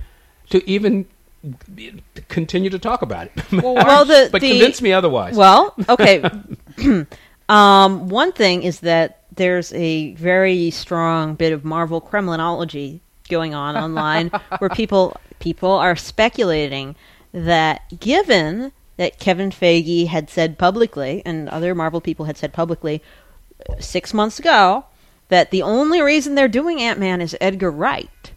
[0.49, 1.05] to even
[2.27, 3.51] continue to talk about it.
[3.51, 5.35] Well, the- but the- convince me otherwise.
[5.35, 6.23] Well, okay.
[7.49, 13.75] um, one thing is that there's a very strong bit of Marvel Kremlinology going on
[13.75, 14.29] online,
[14.59, 16.95] where people people are speculating
[17.31, 23.03] that given that Kevin Feige had said publicly, and other Marvel people had said publicly
[23.79, 24.85] six months ago,
[25.27, 28.31] that the only reason they're doing Ant Man is Edgar Wright.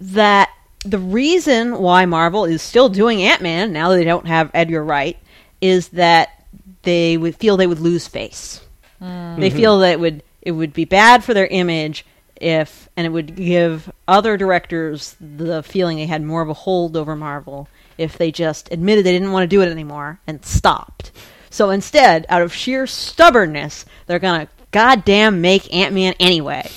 [0.00, 0.50] That
[0.84, 4.84] the reason why Marvel is still doing Ant Man now that they don't have Edgar
[4.84, 5.18] Wright
[5.60, 6.44] is that
[6.82, 8.60] they would feel they would lose face.
[8.98, 9.40] Hmm.
[9.40, 12.06] They feel that it would it would be bad for their image
[12.40, 16.96] if and it would give other directors the feeling they had more of a hold
[16.96, 21.10] over Marvel if they just admitted they didn't want to do it anymore and stopped.
[21.50, 26.70] So instead, out of sheer stubbornness, they're gonna goddamn make Ant Man anyway.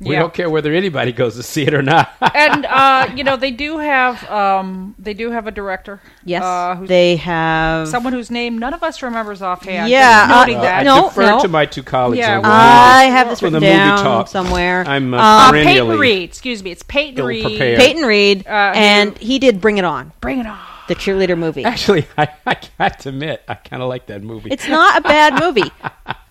[0.00, 0.20] We Yeah.
[0.20, 2.12] don't care whether anybody goes to see it or not.
[2.34, 6.00] and uh, you know they do have um, they do have a director.
[6.24, 7.88] Yes, uh, who's they have.
[7.88, 9.90] someone whose name none of us remembers offhand.
[9.90, 10.80] Yeah, Just uh, uh, that.
[10.80, 11.42] I no, defer no.
[11.42, 12.18] to my two colleagues.
[12.18, 14.28] Yeah, I have this for the written movie down talk.
[14.28, 14.84] somewhere.
[14.86, 17.42] I'm uh, Uh, Peyton Reed, excuse me, it's Peyton Reed.
[17.44, 17.78] ill-prepared.
[17.78, 20.58] Peyton Reed, Uh, who- and he did Bring It On, Bring it on.
[20.88, 21.64] the cheerleader movie.
[21.64, 24.50] Actually, I, I got to admit, I kind of like that movie.
[24.50, 25.70] It's not a bad movie,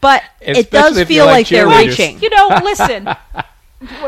[0.01, 2.19] but it does feel like like they're reaching.
[2.21, 3.07] You know, listen.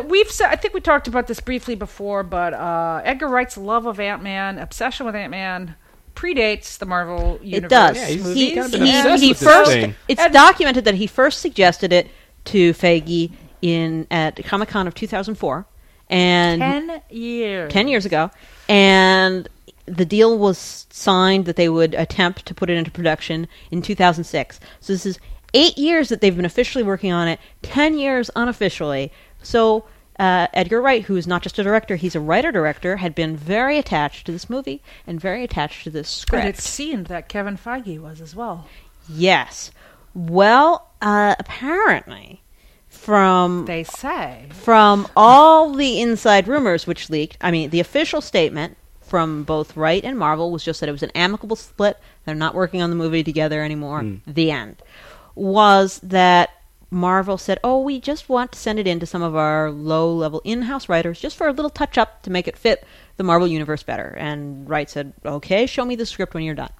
[0.07, 3.85] We've said, I think we talked about this briefly before, but uh, Edgar Wright's love
[3.85, 5.75] of Ant Man, obsession with Ant Man,
[6.15, 7.65] predates the Marvel universe.
[7.65, 7.97] It does.
[7.97, 9.71] Yeah, he's- he's kind of been he, he first.
[9.71, 9.95] thing.
[10.07, 12.09] It's And- documented that he first suggested it
[12.45, 15.65] to Feige in at Comic Con of 2004,
[16.09, 17.71] and ten years.
[17.73, 18.29] 10 years ago,
[18.69, 19.49] and
[19.87, 24.59] the deal was signed that they would attempt to put it into production in 2006.
[24.79, 25.19] So this is
[25.53, 29.11] eight years that they've been officially working on it, 10 years unofficially.
[29.45, 29.85] So
[30.19, 33.35] uh, Edgar Wright, who is not just a director, he's a writer director, had been
[33.35, 36.45] very attached to this movie and very attached to this script.
[36.45, 36.67] And script.
[36.67, 38.67] it seemed that Kevin Feige was as well.
[39.09, 39.71] Yes.
[40.13, 42.41] Well, uh, apparently,
[42.87, 44.45] from They say.
[44.51, 50.03] from all the inside rumors which leaked, I mean, the official statement from both Wright
[50.03, 51.99] and Marvel was just that it was an amicable split.
[52.25, 54.03] They're not working on the movie together anymore.
[54.25, 54.77] The end.
[55.35, 56.49] Was that
[56.89, 60.41] Marvel said, "Oh, we just want to send it in to some of our low-level
[60.43, 62.85] in-house writers just for a little touch-up to make it fit
[63.17, 66.73] the Marvel universe better." And Wright said, "Okay, show me the script when you're done."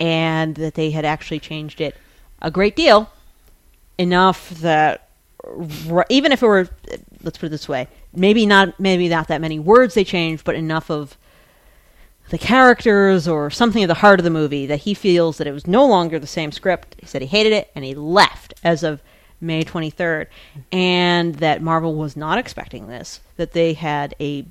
[0.00, 1.96] And that they had actually changed it
[2.40, 3.10] a great deal,
[3.98, 5.08] enough that
[6.08, 6.68] even if it were
[7.22, 10.54] let's put it this way maybe not maybe not that many words they changed but
[10.54, 11.16] enough of
[12.30, 15.52] the characters or something of the heart of the movie that he feels that it
[15.52, 18.82] was no longer the same script he said he hated it and he left as
[18.82, 19.02] of
[19.40, 20.26] may 23rd
[20.72, 24.44] and that marvel was not expecting this that they had a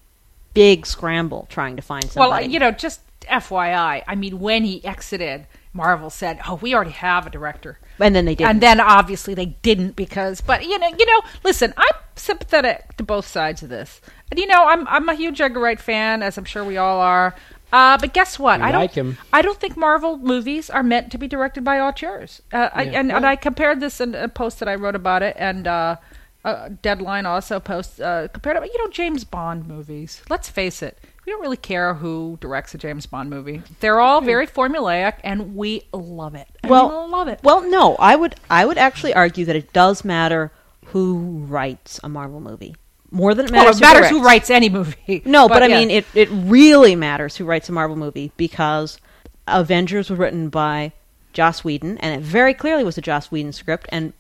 [0.54, 4.84] big scramble trying to find somebody Well, you know, just FYI, I mean, when he
[4.86, 8.80] exited, Marvel said, "Oh, we already have a director." and then they did And then
[8.80, 13.64] obviously they didn't because, but you know, you know, listen, I'm sympathetic to both sides
[13.64, 14.02] of this.
[14.32, 17.00] And you know, I'm I'm a huge Edgar Wright fan, as I'm sure we all
[17.00, 17.36] are.
[17.72, 18.60] Uh, but guess what?
[18.60, 18.92] You I don't.
[18.92, 19.18] him.
[19.34, 22.42] I don't think Marvel movies are meant to be directed by auteurs.
[22.54, 23.00] Uh, I, Yeah.
[23.00, 25.68] and, and Well- I compared this in a post that I wrote about it, and
[25.68, 25.98] uh,
[26.46, 28.72] uh, Deadline also posts uh, compared it.
[28.74, 30.22] You know, James Bond movies.
[30.30, 30.98] Let's face it.
[31.26, 33.62] We don't really care who directs a James Bond movie.
[33.82, 36.48] They're all very formulaic, and we love it.
[36.64, 37.40] Well we love it.
[37.44, 40.52] well no i would i would actually argue that it does matter
[40.88, 42.76] who writes a marvel movie
[43.12, 45.22] more than it Well, matters, it matters who, who writes any movie.
[45.26, 45.80] no but, i yeah.
[45.80, 49.00] mean it, it really matters who writes a marvel movie because
[49.48, 50.92] avengers was written by
[51.34, 54.14] joss whedon and it very clearly was a joss whedon script and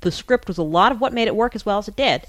[0.00, 2.26] the script was a lot of what made it work as well as it did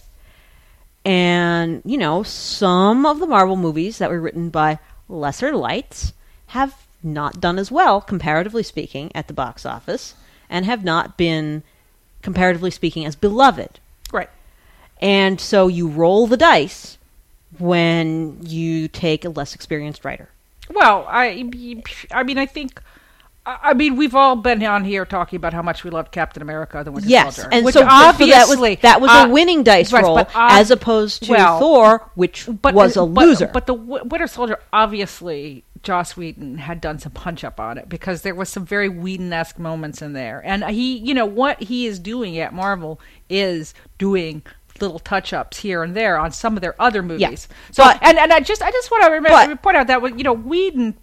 [1.06, 6.14] and you know some of the marvel movies that were written by lesser lights
[6.48, 10.16] have not done as well comparatively speaking at the box office
[10.50, 11.64] and have not been
[12.22, 13.80] comparatively speaking as beloved
[14.12, 14.30] right.
[15.00, 16.98] And so you roll the dice
[17.58, 20.30] when you take a less experienced writer
[20.70, 21.50] Well, I,
[22.12, 22.82] I mean, I think,
[23.46, 26.84] I mean, we've all been on here talking about how much we love Captain America:
[26.84, 29.26] The Winter yes Soldier, and which so but- but that was, obviously that was uh,
[29.28, 33.26] a winning dice roll uh, as opposed to well, thor which but, was a but-
[33.26, 33.48] loser.
[33.48, 38.22] But the Winter Soldier, obviously, Joss Whedon had done some punch up on it because
[38.22, 41.98] there was some very Whedon-esque moments in there, and he, you know, what he is
[41.98, 44.44] doing at Marvel is doing
[44.82, 47.48] little touch-ups here and there on some of their other movies.
[47.72, 50.02] So, But- and and I just I just want to remember, but- point out that
[50.18, 50.96] you know Whedon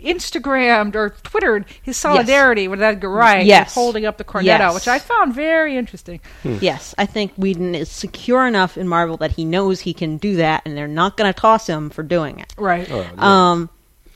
[0.00, 3.74] Instagrammed or Twittered his solidarity with Edgar Wright, Yes.
[3.74, 4.74] holding up the Cornetto, Yes.
[4.74, 6.20] which I found very interesting.
[6.42, 10.36] Yes, I think Whedon is secure enough in Marvel that he knows he can do
[10.36, 12.54] that, and they're not going to toss him for doing it.
[12.56, 12.88] Right.
[12.90, 13.68] Oh, Um,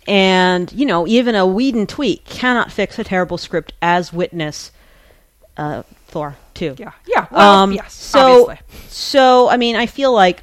[0.06, 4.72] and you know, even a Whedon tweet cannot fix a terrible script, as witness
[5.58, 6.74] uh, Thor two.
[6.78, 6.92] yeah.
[7.06, 7.26] Yeah.
[7.30, 7.92] Well, um, yes.
[7.92, 8.88] so, obviously.
[8.88, 10.42] so I mean, I feel like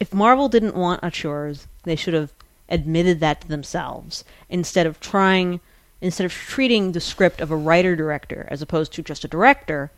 [0.00, 2.32] if Marvel didn't want auteurs, they should have
[2.68, 5.60] admitted that to themselves instead of trying,
[6.00, 9.90] instead of treating the script of a writer director as opposed to just a director,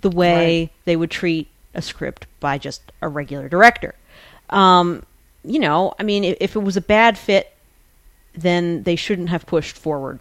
[0.00, 0.70] the way Right.
[0.84, 3.94] they would treat a script by just a regular director.
[4.50, 5.04] Um,
[5.44, 7.52] you know, I mean, if, if it was a bad fit,
[8.34, 10.18] then they shouldn't have pushed forward.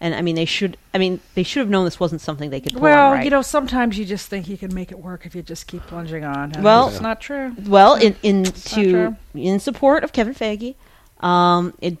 [0.00, 0.76] And I mean, they should.
[0.92, 2.74] I mean, they should have known this wasn't something they could.
[2.74, 3.24] Pull Well, on right.
[3.24, 5.82] you know, sometimes you just think you can make it work if you just keep
[5.86, 6.52] plunging on.
[6.60, 7.54] Well- it's not true.
[7.66, 10.74] Well, in in to in support of Kevin Feige,
[11.24, 11.96] um, it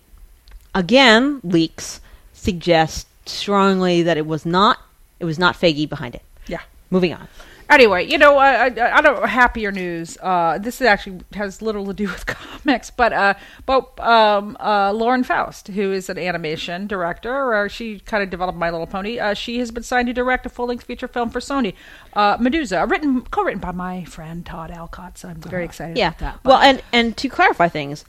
[0.74, 2.00] again leaks
[2.34, 4.78] suggest strongly that it was not
[5.18, 6.22] it was not Feige behind it.
[6.46, 6.60] Yeah.
[6.90, 7.28] Moving on.
[7.68, 10.16] Anyway, you know, I, I, I don't happier news.
[10.22, 13.34] Uh, this actually has little to do with comics, but uh,
[13.66, 18.56] but um, uh, Lauren Faust, who is an animation director, or she kind of developed
[18.58, 19.18] My Little Pony.
[19.18, 21.74] Uh, she has been signed to direct a full-length feature film for Sony,
[22.14, 25.18] uh, Medusa, written co-written by my friend Todd Alcott.
[25.18, 26.08] So I'm very excited Yeah.
[26.08, 26.44] about that.
[26.44, 28.04] Well, and and to clarify things,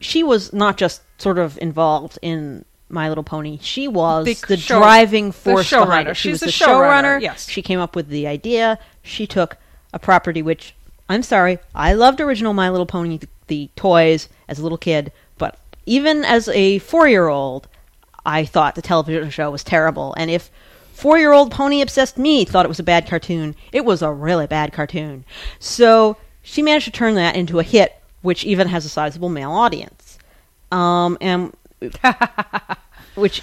[0.00, 3.58] she was not just sort of involved in My Little Pony.
[3.62, 6.14] She was The the, show- driving the force behind it.
[6.16, 7.48] She She's was the the showrunner, yes.
[7.48, 8.78] She came up with the idea.
[9.02, 9.56] She took
[9.92, 10.74] a property which
[11.08, 15.10] I'm sorry, I loved original My Little Pony the, the toys as a little kid,
[15.38, 17.66] but even as a 4-year-old,
[18.24, 20.14] I thought the television show was terrible.
[20.16, 20.50] And if
[20.92, 24.72] four-year-old pony obsessed me thought it was a bad cartoon, it was a really bad
[24.72, 25.24] cartoon.
[25.58, 29.50] So she managed to turn that into a hit, which even has a sizable male
[29.50, 30.16] audience.
[30.70, 31.52] Um, and
[33.20, 33.42] which,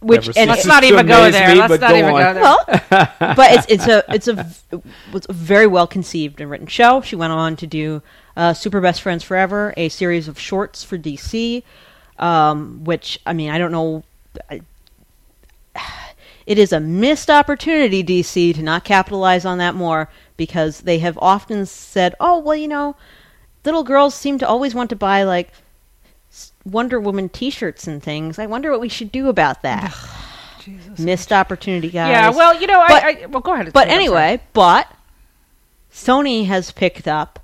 [0.00, 1.48] which, and Let's not even go there.
[1.54, 2.20] me, Let's not go even on.
[2.22, 2.42] go there.
[2.42, 2.64] well,
[3.36, 4.46] but it's it's a it's a
[5.12, 7.00] was a very well conceived and written show.
[7.00, 8.02] She went on to do
[8.36, 11.62] uh, Super Best Friends Forever, a series of shorts for DC,
[12.18, 14.04] um, which I mean I don't know.
[14.50, 14.60] I,
[16.46, 21.18] it is a missed opportunity, DC, to not capitalize on that more because they have
[21.20, 22.96] often said, "Oh, well, you know,
[23.64, 25.60] little girls seem to always want to buy like s-
[26.66, 28.38] Wonder Woman T-shirts and things.
[28.38, 29.94] I wonder what we should do about that."
[30.60, 30.98] Jesus.
[30.98, 32.10] Missed opportunity, guys.
[32.10, 32.30] Yeah.
[32.30, 33.72] Well, you know, But- I, I well go ahead.
[33.72, 34.90] But anyway, but
[35.92, 37.38] Sony has picked up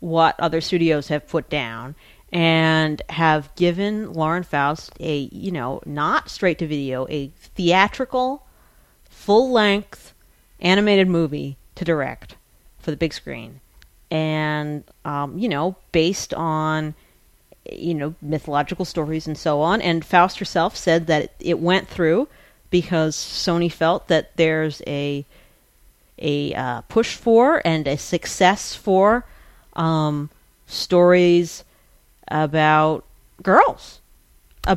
[0.00, 1.94] what other studios have put down
[2.32, 8.46] and have given Lauren Faust a, you know, not straight to video, a theatrical,
[9.08, 10.14] full length
[10.60, 12.36] animated movie to direct
[12.80, 13.60] for the big screen.
[14.10, 16.94] And, um, you know, based on,
[17.70, 19.80] you know, mythological stories and so on.
[19.80, 22.28] And Faust herself said that it went through
[22.70, 25.24] because Sony felt that there's a
[26.18, 29.24] a uh, push for and a success for
[29.74, 30.30] um,
[30.66, 31.64] stories
[32.28, 33.04] about
[33.42, 34.00] girls.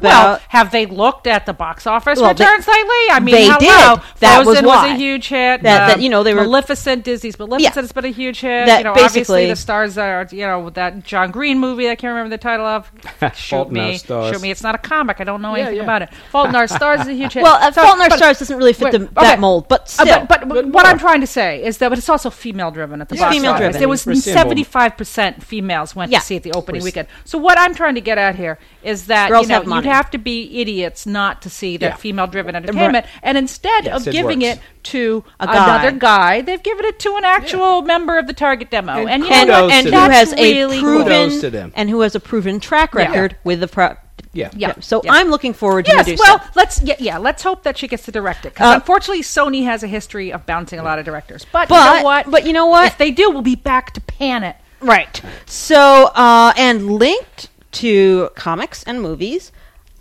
[0.02, 2.96] Well, have they looked at the box office Well, they- returns lately?
[3.12, 3.58] I mean, they hello.
[3.96, 4.04] did.
[4.20, 4.88] That was Frozen why.
[4.88, 5.64] a huge hit.
[5.64, 7.04] That- um, that, you know, they were- Maleficent.
[7.04, 7.82] Disney's Maleficent Yeah.
[7.82, 8.66] has been a huge hit.
[8.68, 11.90] That you know, obviously basically- the stars that are you know that John Green movie.
[11.90, 12.92] I can't remember the title of.
[13.36, 14.52] Shoot Fault in Our me, shoot me.
[14.52, 15.18] It's not a comic.
[15.20, 15.84] I don't know Yeah, anything yeah.
[15.84, 16.10] about it.
[16.32, 17.44] Fault in Our Stars is a huge hit.
[17.44, 19.10] well, uh, So- Fault in Our but- Stars doesn't really fit the, okay.
[19.22, 20.86] that mold, but Uh, still, but, but, But what.
[20.86, 23.52] I'm trying to say is that, but it's also female driven at the box female
[23.52, 23.60] office.
[23.62, 23.80] driven.
[23.80, 27.08] There was 75 percent females went to see it the opening weekend.
[27.26, 29.90] So what I'm trying to get at here is that Girls you know have you'd
[29.90, 29.96] money.
[29.96, 31.96] have to be idiots not to see that Yeah.
[31.96, 34.58] female driven entertainment, and instead Yes, of it giving works.
[34.58, 35.54] it to A guy.
[35.54, 38.94] another guy, they've given it to an actual member of the target demo.
[38.94, 40.10] And And, you kudos know to and who them.
[40.10, 41.72] That's has a proven to them.
[41.76, 43.02] and who has a proven track Yeah.
[43.02, 43.96] record with the pro.
[44.34, 44.50] Yeah.
[44.56, 44.74] Yeah.
[44.82, 45.14] So Yeah.
[45.14, 46.24] I'm looking forward to Yes, Medusa.
[46.24, 48.54] well, let's yeah, yeah, let's hope that she gets to direct it.
[48.54, 51.46] Because Uh, unfortunately, Sony has a history of bouncing a lot of directors.
[51.52, 52.30] But, you know what?
[52.30, 52.86] but you know what?
[52.88, 54.56] If they do, we'll be back to pan it.
[54.80, 55.22] Right.
[55.48, 59.52] So, uh, and linked to comics and movies,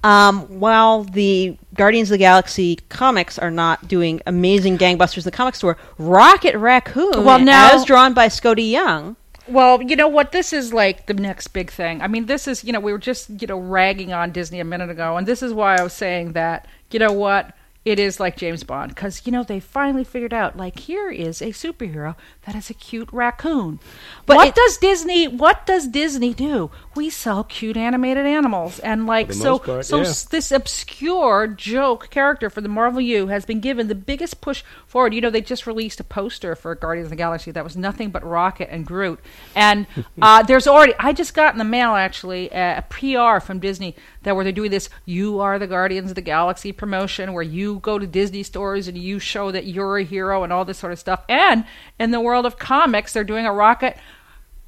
[0.07, 5.31] um, while the Guardians of the Galaxy comics are not doing amazing gangbusters in the
[5.33, 9.17] comic store, Rocket Raccoon, Well, now- as drawn by Skottie Young,
[9.49, 10.31] Well, you know what?
[10.33, 12.03] This is like the next big thing.
[12.03, 14.65] I mean, this is, you know, we were just, you know, ragging on Disney a
[14.65, 17.53] minute ago, and this is why I was saying that, you know what?
[17.87, 21.41] It is like James Bond because you know they finally figured out like here is
[21.41, 23.79] a superhero that is a cute raccoon.
[24.27, 25.29] But what it- does Disney?
[25.29, 26.73] What does Disney do?
[26.97, 30.13] We sell cute animated animals, and like so, part, so yeah.
[30.31, 35.15] this obscure joke character for the Marvel U has been given the biggest push forward.
[35.15, 38.11] You know, they just released a poster for Guardians of the Galaxy that was nothing
[38.11, 39.21] but Rocket and Groot,
[39.55, 39.87] and
[40.21, 43.95] uh, there's already I just got in the mail actually a, a PR from Disney
[44.25, 47.76] that where they're doing this "You Are the Guardians of the Galaxy" promotion, where you
[47.81, 50.93] go to Disney stores and you show that you're a hero and all this sort
[50.93, 51.25] of stuff.
[51.29, 51.65] And
[51.99, 53.97] in the world of comics, they're doing a Rocket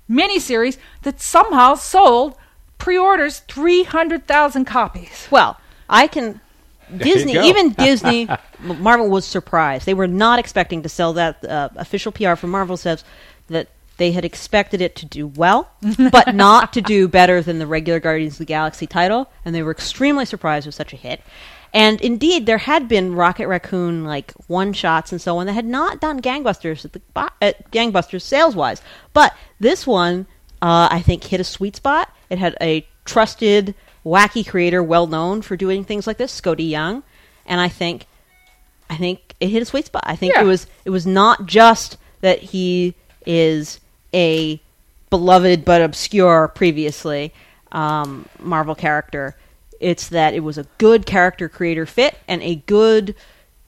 [0.09, 2.37] miniseries that somehow sold
[2.79, 5.29] pre-orders 300,000 copies.
[5.31, 6.41] Well, I can.
[6.91, 8.29] you Disney, even Disney,
[8.61, 9.87] Marvel was surprised.
[9.87, 11.45] They were not expecting to sell that.
[11.45, 13.05] Uh, official PR from Marvel says
[13.49, 15.71] that they had expected it to do well,
[16.13, 19.63] but not to do better than the regular Guardians of the Galaxy title, and they
[19.63, 21.21] were extremely surprised with such a hit.
[21.79, 25.65] And indeed, there had been Rocket Raccoon like one shots and so on that had
[25.65, 27.01] not done gangbusters at the
[27.41, 30.27] at gangbusters sales wise, but this one
[30.61, 32.13] uh, I think hit a sweet spot.
[32.31, 37.05] It had a trusted, wacky creator, well known for doing things like this, Skottie Young,
[37.47, 38.07] and I think,
[38.91, 40.03] I think it hit a sweet spot.
[40.05, 40.43] I think Yeah.
[40.43, 43.79] it was it was not just that he is
[44.13, 44.61] a
[45.11, 47.33] beloved but obscure previously
[47.71, 49.37] um, Marvel character.
[49.81, 53.15] It's that it was a good character creator fit and a good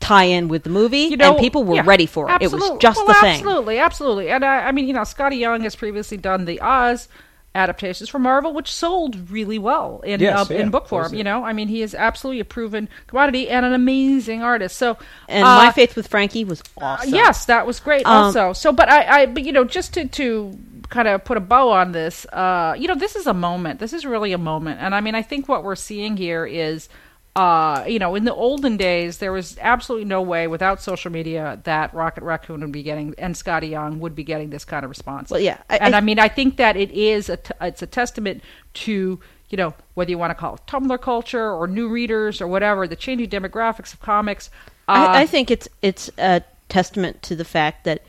[0.00, 2.42] tie-in with the movie, You know, and people were yeah, ready for it.
[2.42, 3.34] It was just well, the thing.
[3.36, 4.30] Absolutely, absolutely.
[4.30, 7.06] And I, I mean, you know, Skottie Young has previously done the Oz
[7.54, 11.14] adaptations for Marvel, which sold really well in Yes, uh, yeah, in book form.
[11.14, 14.76] You know, I mean, he is absolutely a proven commodity and an amazing artist.
[14.76, 14.96] So,
[15.28, 17.14] And uh, My Faith with Frankie was Uh, awesome.
[17.14, 18.06] yes, that was great.
[18.06, 20.56] Um, also, so but I, I, but you know, just to to
[20.91, 23.80] kind of put a bow on this, uh, you know, this is a moment.
[23.80, 26.88] This is really a moment, and I mean, I think what we're seeing here is.
[27.36, 31.61] Uh, you know, in the olden days, there was absolutely no way without social media
[31.62, 34.91] that Rocket Raccoon would be getting and Skottie Young would be getting this kind of
[34.91, 35.30] response.
[35.30, 37.82] Well, yeah, I- and I- I, mean, I think that it is a t- it's
[37.82, 38.43] a testament
[38.74, 42.49] to you know whether you want to call it Tumblr culture or new readers or
[42.49, 44.51] whatever, the changing demographics of comics.
[44.88, 47.99] Uh, I, I think it's it's a testament to the fact that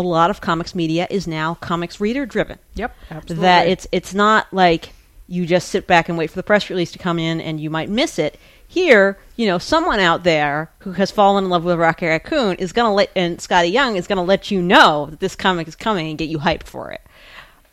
[0.00, 2.58] a lot of comics media is now comics reader driven.
[2.74, 3.42] yep, absolutely.
[3.42, 4.92] That it's it's not like
[5.28, 7.70] you just sit back and wait for the press release to come in and you
[7.70, 8.38] might miss it.
[8.66, 12.72] Here, you know, someone out there who has fallen in love with Rocket Raccoon is
[12.72, 16.08] gonna let and Skottie Young is gonna let you know that this comic is coming
[16.08, 17.00] and get you hyped for it.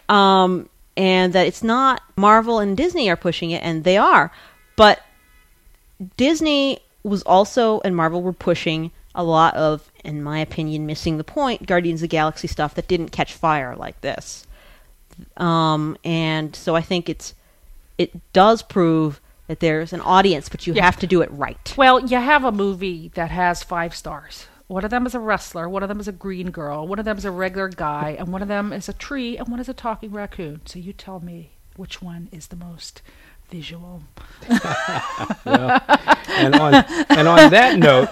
[0.09, 4.31] Um, and that it's not Marvel and Disney are pushing it, and they are,
[4.75, 5.01] but
[6.15, 11.23] Disney was also and Marvel were pushing a lot of, in my opinion, missing the
[11.23, 14.47] point Guardians of the Galaxy stuff that didn't catch fire like this.
[15.35, 17.33] Um, and so I think it's
[17.97, 20.85] it does prove that there's an audience, but you Yeah.
[20.85, 21.73] have to do it right.
[21.77, 24.45] Well, you have a movie that has five stars.
[24.67, 27.05] One of them is a wrestler, one of them is a green girl, one of
[27.05, 29.69] them is a regular guy, and one of them is a tree, and one is
[29.69, 30.61] a talking raccoon.
[30.65, 33.01] So you tell me which one is the most
[33.49, 34.01] visual.
[36.39, 36.73] And on
[37.09, 38.09] and on that note,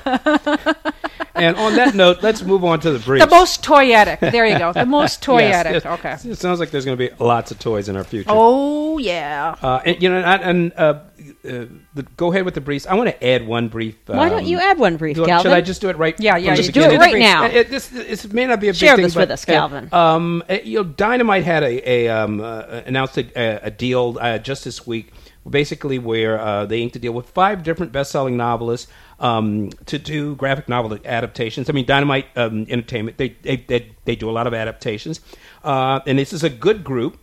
[1.35, 3.21] and on that note, let's move on to the brief.
[3.23, 4.19] The most toyetic.
[4.19, 4.73] There you go.
[4.73, 5.71] The most toyetic.
[5.71, 5.85] Yes, yes.
[5.85, 6.31] Okay.
[6.31, 8.29] It sounds like there's going to be lots of toys in our future.
[8.29, 9.55] Oh yeah.
[9.61, 10.99] Uh, and, you know, and, and uh,
[11.47, 12.87] uh, the, go ahead with the briefs.
[12.87, 13.95] I want to add one brief.
[14.05, 15.51] Why don't um, you add one brief, do- Calvin?
[15.51, 16.19] Should I just do it right?
[16.19, 17.45] Yeah, yeah, just do it right now.
[17.45, 19.43] It, it, this, this may not be a big Share thing, this but, with us,
[19.43, 19.89] uh, Calvin.
[19.91, 24.37] um, uh, you know, Dynamite had a, a um, uh, announced a, a deal uh,
[24.39, 25.13] just this week,
[25.49, 30.35] basically where uh, they inked a deal with five different best-selling novelists um, to do
[30.35, 31.69] graphic novel adaptations.
[31.69, 35.21] I mean, Dynamite um, Entertainment they, they they they do a lot of adaptations,
[35.63, 37.17] uh, and this is a good group.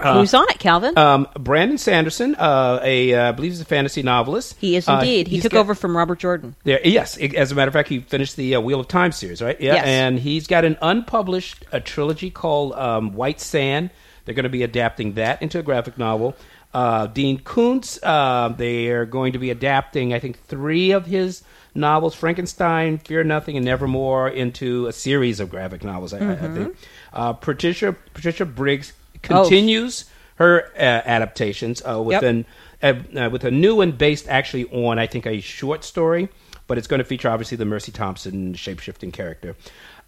[0.00, 0.96] Uh, Who's on it, Calvin?
[0.96, 4.54] um, Brandon Sanderson, uh, a uh, I believe he's a fantasy novelist.
[4.60, 5.26] he is Uh, indeed.
[5.26, 6.54] he took got- over from Robert Jordan.
[6.62, 9.42] There, yes, as a matter of fact, he finished the uh, Wheel of Time series,
[9.42, 9.60] right?
[9.60, 9.84] Yeah, Yes.
[9.86, 13.90] and he's got an unpublished a trilogy called um, White Sand.
[14.24, 16.36] They're going to be adapting that into a graphic novel.
[16.74, 21.42] Uh, Dean Koontz, uh, they are going to be adapting, I think, three of his
[21.74, 26.12] novels: Frankenstein, Fear Nothing, and Nevermore, into a series of graphic novels.
[26.12, 26.76] I, I- I think.
[27.12, 28.92] Uh, Patricia Patricia Briggs
[29.22, 30.04] continues
[30.36, 32.22] her uh, adaptations uh, with Yep.
[32.22, 32.46] an
[32.82, 36.28] uh, uh, with a new one based actually on I think a short story,
[36.66, 39.56] but it's going to feature obviously the Mercy Thompson shape shifting character.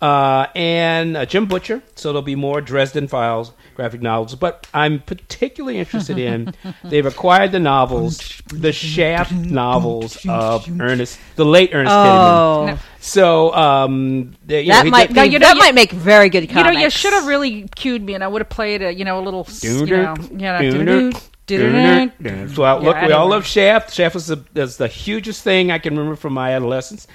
[0.00, 4.34] Uh, and uh, Jim Butcher, so there'll be more Dresden Files graphic novels.
[4.34, 11.44] But I'm particularly interested in they've acquired the novels, the Shaft novels of Ernest, the
[11.44, 12.78] late Ernest Oh, Tidyman.
[13.00, 15.60] So um, they, you know, that he might did- Now, be, you know, that you-
[15.60, 16.68] might make very good Comics.
[16.68, 19.04] You know, you should have really cued me, and I would have played a you
[19.04, 21.12] know a little s- you know, Doo-doo, you know, doo-doo,
[21.46, 23.34] doo-doo, So I, look, Yeah, we all anyway.
[23.36, 23.92] love Shaft.
[23.92, 27.06] Shaft was the, was the hugest thing I can remember from my adolescence.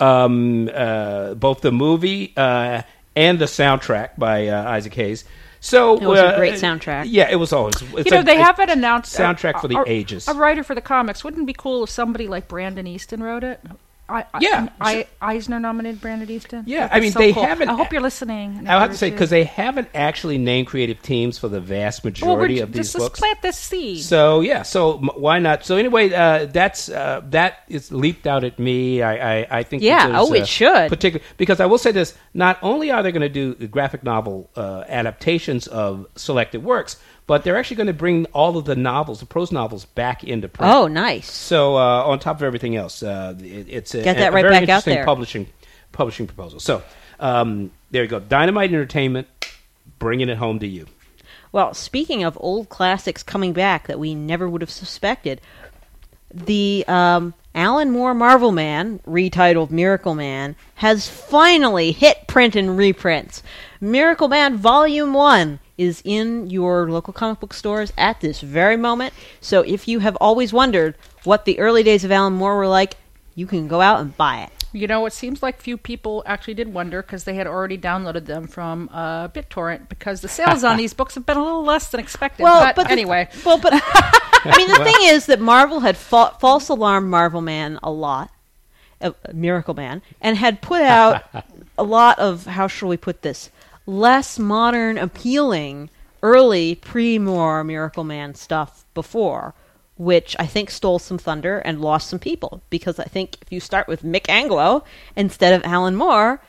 [0.00, 2.82] Um, uh, both the movie uh,
[3.14, 5.24] and the soundtrack by uh, Isaac Hayes.
[5.60, 7.04] So It was a uh, great soundtrack.
[7.06, 7.76] Yeah, it was always.
[7.80, 10.28] It's You know, a- they haven't announced soundtrack for the a, ages.
[10.28, 11.24] A writer for the comics.
[11.24, 13.60] Wouldn't it be cool if somebody like Brandon Easton wrote it?
[14.06, 16.64] I, I, Yeah, I, Eisner nominated Brandon Easton.
[16.66, 17.42] Yeah, I mean, so they cool.
[17.44, 18.68] haven't- I hope you're listening.
[18.68, 22.56] I'll have to say because they haven't actually named creative teams for the vast majority
[22.56, 24.02] we're, of these just, let's plant this seed.
[24.02, 25.64] So yeah, so m- why not?
[25.64, 29.00] So anyway, uh, that's uh, that is leaped out at me.
[29.00, 30.88] I I, I think Yeah, oh, it uh, should.
[30.90, 34.50] particular because I will say this: not only are they going to do graphic novel
[34.54, 39.20] uh, adaptations of selected works, but they're actually going to bring all of the novels,
[39.20, 40.72] the prose novels, back into print.
[40.72, 41.30] Oh, nice.
[41.30, 44.42] So uh, on top of everything else, uh, it, it's a, Get that a right
[44.42, 45.04] very back out interesting there.
[45.04, 45.46] publishing
[45.92, 46.60] publishing proposal.
[46.60, 46.82] So
[47.20, 49.28] um, there you go, Dynamite Entertainment,
[49.98, 50.86] bringing it home to you.
[51.52, 55.40] Well, speaking of old classics coming back that we never would have suspected,
[56.32, 63.44] the um, Alan Moore Marvel Man, retitled Miracle Man, has finally hit print and reprints.
[63.80, 69.12] Miracle Man Volume 1 is in your local comic book stores at this very moment.
[69.40, 70.94] So if you have always wondered
[71.24, 72.96] what the early days of Alan Moore were like,
[73.34, 74.50] you can go out and buy it.
[74.72, 78.26] You know, it seems like few people actually did wonder because they had already downloaded
[78.26, 81.90] them from uh, BitTorrent because the sales on these books have been a little less
[81.90, 82.42] than expected.
[82.42, 86.32] Well, but, the- anyway, well, but I mean, the thing is that Marvel had fa-
[86.40, 88.30] false alarm Marvel Man a lot,
[89.00, 91.22] uh, Miracle Man, and had put out
[91.78, 93.50] a lot of how shall we put this
[93.86, 95.90] less modern, appealing,
[96.22, 99.54] early pre-Moore Miracle Man stuff before.
[99.96, 103.60] Which I think stole some thunder and lost some people because I think if you
[103.60, 104.82] start with Mick Anglo
[105.14, 106.40] instead of Alan Moore,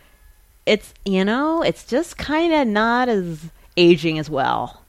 [0.65, 4.81] it's you know it's just kind of not as aging as well.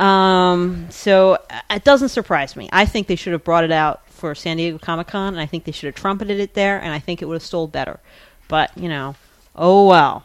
[0.00, 2.68] Um, so uh, it doesn't surprise me.
[2.72, 5.46] I think they should have brought it out for San Diego Comic Con, and I
[5.46, 8.00] think they should have trumpeted it there, and I think it would have sold better.
[8.46, 9.16] But you know,
[9.56, 10.24] oh well.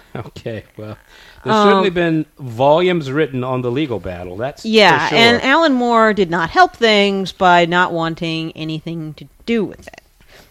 [0.16, 0.96] Okay, well,
[1.44, 4.36] there's Um, certainly been volumes written on the legal battle.
[4.36, 5.18] That's Yeah, for sure.
[5.18, 10.00] and Alan Moore did not help things by not wanting anything to do with it.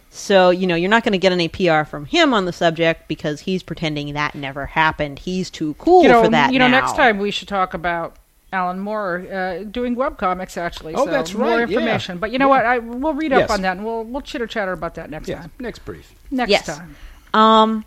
[0.10, 3.08] So, you know, you're not going to get any PR from him on the subject
[3.08, 5.20] because he's pretending that never happened.
[5.20, 6.80] He's too cool you know, for that you know, now.
[6.80, 8.16] next time we should talk about
[8.54, 10.56] Alan Moore uh, doing webcomics.
[10.58, 11.78] Actually, Oh, so that's More right, yeah.
[11.78, 12.66] information, but you know what?
[12.66, 13.52] I we'll read up Yes.
[13.52, 15.52] on that and we'll we'll chitter chatter about that next yeah, time.
[15.60, 16.14] next brief.
[16.32, 16.66] Next Yes.
[16.66, 16.96] time.
[17.34, 17.86] Um,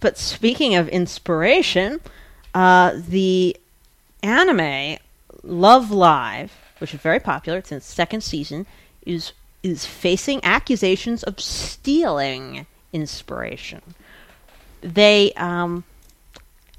[0.00, 2.00] but speaking of inspiration,
[2.54, 3.56] uh, the
[4.22, 4.98] anime
[5.42, 8.66] Love Live, which is very popular, it's in its second season,
[9.06, 9.32] is
[9.62, 13.82] is facing accusations of stealing inspiration.
[14.80, 15.84] They um,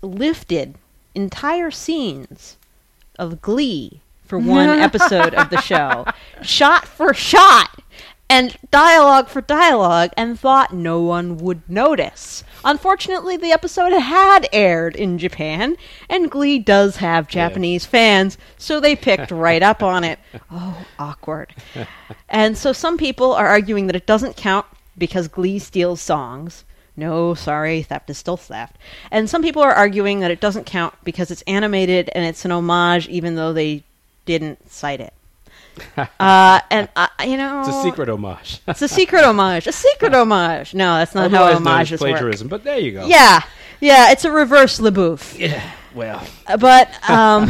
[0.02, 0.76] lifted
[1.14, 2.58] entire scenes
[3.20, 6.06] of Glee for one episode of the show,
[6.42, 7.82] shot for shot,
[8.32, 12.46] and dialogue for dialogue, and thought no one would notice.
[12.64, 15.76] Unfortunately, the episode had aired in Japan,
[16.10, 20.18] and Glee does have Japanese fans, so they picked right up on it.
[20.50, 21.54] Oh, awkward.
[22.30, 24.66] And so some people are arguing that it doesn't count
[24.98, 26.64] because Glee steals songs.
[26.96, 28.78] No, sorry, theft is still theft.
[29.12, 32.52] And some people are arguing that it doesn't count because it's animated and it's an
[32.52, 33.84] homage, even though they
[34.26, 35.14] didn't cite it.
[36.20, 38.62] uh, and uh, you know, It's a secret homage.
[38.68, 39.68] It's a secret homage.
[39.68, 40.74] A secret homage.
[40.74, 42.10] No, that's not how Otherwise known as homages work.
[42.12, 43.06] plagiarism, but there you go.
[43.06, 43.42] Yeah,
[43.80, 45.38] yeah, it's a reverse LaBeouf.
[45.40, 45.62] Yeah.
[45.94, 47.50] Well, Uh, But um,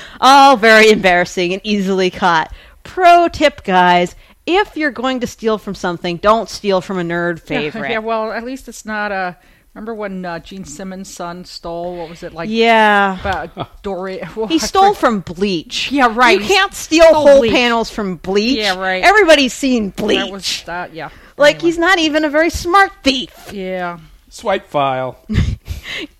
[0.20, 2.52] all very embarrassing and easily caught.
[2.82, 7.40] Pro tip, guys: if you're going to steal from something, don't steal from a nerd
[7.40, 7.90] favorite.
[7.90, 9.36] Yeah, well, at least it's not a.
[9.74, 11.96] Remember when uh, Gene Simmons' son stole?
[11.96, 12.50] What was it like?
[12.50, 13.18] Yeah.
[13.20, 14.20] About Dory.
[14.36, 15.90] well, He I stole forget- from Bleach.
[15.90, 16.38] Yeah, right.
[16.38, 17.52] You can't steal Stole whole Bleach.
[17.52, 18.58] panels from Bleach.
[18.58, 19.02] Yeah, right.
[19.02, 20.18] Everybody's seen Bleach.
[20.18, 20.92] That was that.
[20.94, 21.08] Yeah.
[21.38, 21.68] like Anyway.
[21.68, 23.50] he's not even a very smart thief.
[23.52, 23.98] Yeah.
[24.28, 25.18] swipe file.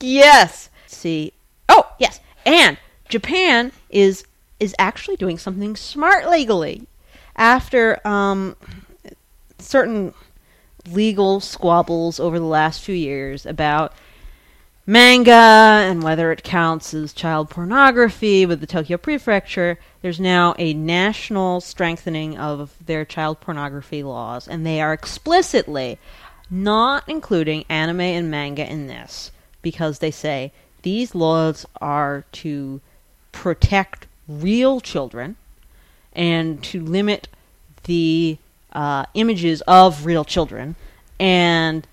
[0.01, 0.69] Yes.
[0.87, 1.33] See.
[1.69, 2.21] Oh, yes.
[2.45, 2.77] And
[3.09, 4.25] Japan is
[4.61, 6.87] is actually doing something smart legally.
[7.37, 8.57] After um
[9.59, 10.13] certain
[10.91, 13.93] legal squabbles over the last few years about
[14.87, 20.75] manga and whether it counts as child pornography with the Tokyo Prefecture, there's now a
[20.75, 25.99] national strengthening of their child pornography laws, and they are explicitly
[26.51, 29.31] not including anime and manga in this
[29.63, 30.53] because they say
[30.83, 32.81] these laws are to
[33.31, 35.37] protect real children
[36.13, 37.29] and to limit
[37.85, 38.37] the
[38.73, 40.75] uh, images of real children
[41.21, 41.87] and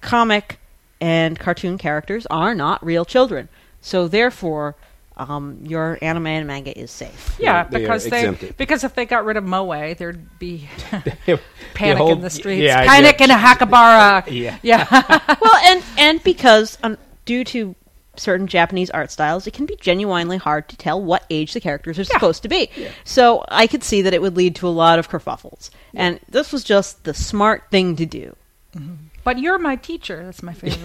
[0.00, 0.58] comic
[1.00, 3.48] and cartoon characters are not real children.
[3.80, 4.74] So therefore,
[5.16, 7.36] um, your anime and manga is safe.
[7.38, 8.56] Yeah, They- they because they exempted.
[8.56, 10.68] because if they got rid of Moe, there'd be
[11.26, 11.38] The
[11.74, 12.62] panic whole- in the streets.
[12.62, 13.24] yeah, panic yeah.
[13.24, 14.24] in Akihabara.
[14.30, 14.58] Yeah.
[14.62, 14.86] yeah.
[15.40, 16.96] well, and and because um,
[17.26, 17.74] due to
[18.20, 21.98] certain Japanese art styles, it can be genuinely hard to tell what age the characters
[21.98, 22.70] are supposed to be.
[23.04, 26.52] So I could see that it would lead to a lot of kerfuffles, and this
[26.52, 28.36] was just the smart thing to do.
[28.76, 28.94] Mm-hmm.
[29.24, 30.22] But you're my teacher.
[30.24, 30.84] That's my favorite.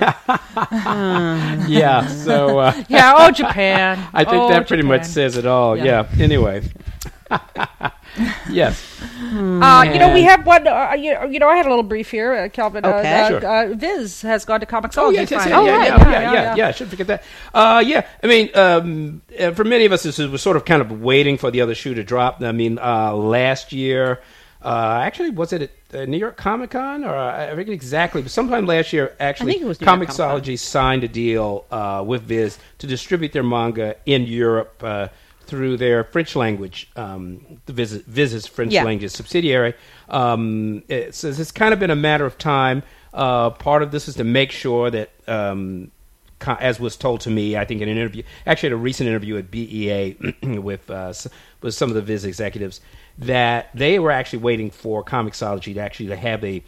[1.69, 2.07] yeah.
[2.07, 3.13] So uh, yeah.
[3.17, 3.99] Oh, Japan.
[4.13, 5.77] I think Oh, that pretty much says it all.
[5.77, 6.07] Yeah.
[6.15, 6.23] Yeah.
[6.23, 6.63] Anyway.
[8.49, 9.01] yes.
[9.21, 10.67] Uh, you know, we have one.
[10.67, 12.83] Uh, you, you know, I had a little brief here, uh, Calvin.
[12.85, 13.21] Uh, Okay.
[13.21, 13.45] uh, Sure.
[13.47, 14.97] uh, Viz has gone to Comixology.
[14.97, 15.67] Oh yes, yes, finally.
[15.67, 15.99] yeah, yeah, right.
[16.01, 17.23] yeah, Yeah, yeah, yeah, yeah, yeah, I should forget that.
[17.53, 20.81] Uh, yeah, I mean, um, uh, for many of us, this was sort of kind
[20.81, 22.41] of waiting for the other shoe to drop.
[22.41, 24.21] I mean, uh, last year,
[24.63, 25.61] uh, actually, was it
[25.93, 29.15] at uh, New York Comic Con or uh, I forget exactly, but sometime last year,
[29.19, 30.15] actually, think it was New York Comic-Con.
[30.41, 34.81] Comixology signed a deal uh, with Viz to distribute their manga in Europe.
[34.83, 35.07] Uh,
[35.45, 38.83] through their French language, um, Viz, Viz's French Yeah.
[38.83, 39.73] language subsidiary.
[40.07, 42.83] Um, it says it's kind of been a matter of time.
[43.15, 45.89] Uh, part of this is to make sure that, um,
[46.37, 49.09] co- as was told to me, I think in an interview, actually at a recent
[49.09, 51.13] interview at BEA with uh,
[51.63, 52.79] with some of the Viz executives,
[53.19, 56.63] that they were actually waiting for Comixology to actually to have a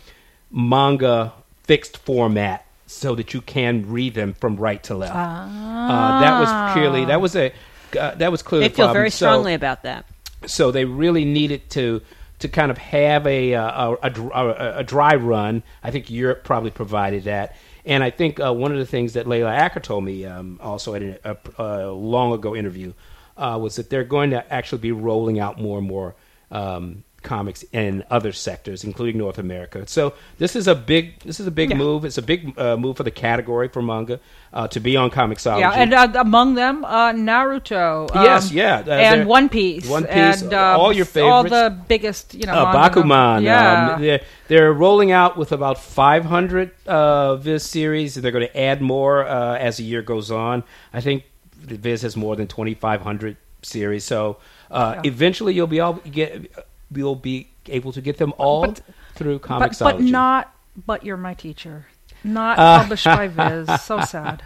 [0.51, 1.33] manga
[1.63, 5.15] fixed format so that you can read them from right to left.
[5.15, 7.53] Uh, that was clearly that was a
[7.99, 10.05] uh, that was clearly They feel very So- strongly about that.
[10.45, 12.01] so they really needed to
[12.39, 15.63] to kind of have a uh, a, a, a, a dry run.
[15.83, 19.25] I think Europe probably provided that, and I think uh, one of the things that
[19.27, 22.93] Leyla Aker told me um, also at a, a, a long ago interview
[23.37, 26.15] uh, was that they're going to actually be rolling out more and more
[26.51, 29.83] um, comics in other sectors, including North America.
[29.87, 31.77] So this is a big this is a big Yeah.
[31.77, 32.03] move.
[32.03, 34.19] It's a big uh, move for the category for manga
[34.51, 35.59] uh, to be on Comixology.
[35.59, 38.13] Yeah, and uh, among them, uh, Naruto.
[38.15, 39.87] um, Yes, yeah, uh, and One Piece.
[39.87, 43.43] One Piece, and, um, all your All the biggest, you know, uh, Bakuman.
[43.43, 43.93] Yeah.
[43.93, 48.15] Um, they're, they're rolling out with about 500 uh, Viz series.
[48.15, 50.63] They're going to add more uh, as the year goes on.
[50.91, 51.23] I think
[51.55, 54.03] Viz has more than 2,500 series.
[54.03, 54.37] So
[54.71, 55.09] uh, Yeah.
[55.11, 56.49] eventually you'll be able to get
[56.93, 58.81] you'll be able to get them all But-
[59.15, 60.53] through but, but not,
[60.87, 61.85] but you're my teacher.
[62.23, 63.81] Not Uh, published by Viz.
[63.81, 64.41] So sad.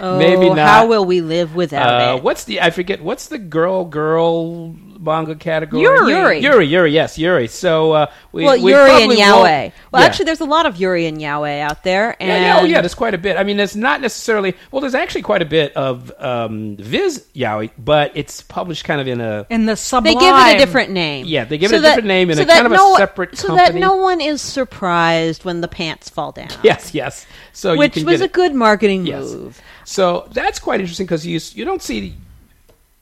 [0.00, 2.22] Oh, Maybe How will we live without Uh, it?
[2.22, 5.82] what's the I forget what's the girl girl manga category?
[5.82, 6.12] Yuri.
[6.12, 6.38] Yuri.
[6.40, 7.48] Yuri, Yuri, yes, Yuri.
[7.48, 9.72] So uh, we, well, we Yuri and probably Yaoi.
[9.92, 10.06] Well, Yeah.
[10.06, 12.16] actually, there's a lot of Yuri and Yaoi out there.
[12.20, 13.36] And Yeah, yeah, oh yeah, there's quite a bit.
[13.36, 14.54] I mean, there's not necessarily.
[14.70, 19.08] Well, there's actually quite a bit of um, Viz Yaoi, but it's published kind of
[19.08, 19.46] in a.
[19.50, 20.04] In the sub.
[20.04, 21.26] they give it a different name.
[21.26, 22.98] Yeah, they give it a different name and so a kind of a no one-
[22.98, 26.48] separate So that no one is surprised when the pants fall down.
[26.62, 27.26] Yes, yes.
[27.52, 28.32] So which you can was get a it.
[28.32, 29.24] good marketing Yes.
[29.32, 29.60] move.
[29.84, 32.14] So that's quite interesting because you you don't see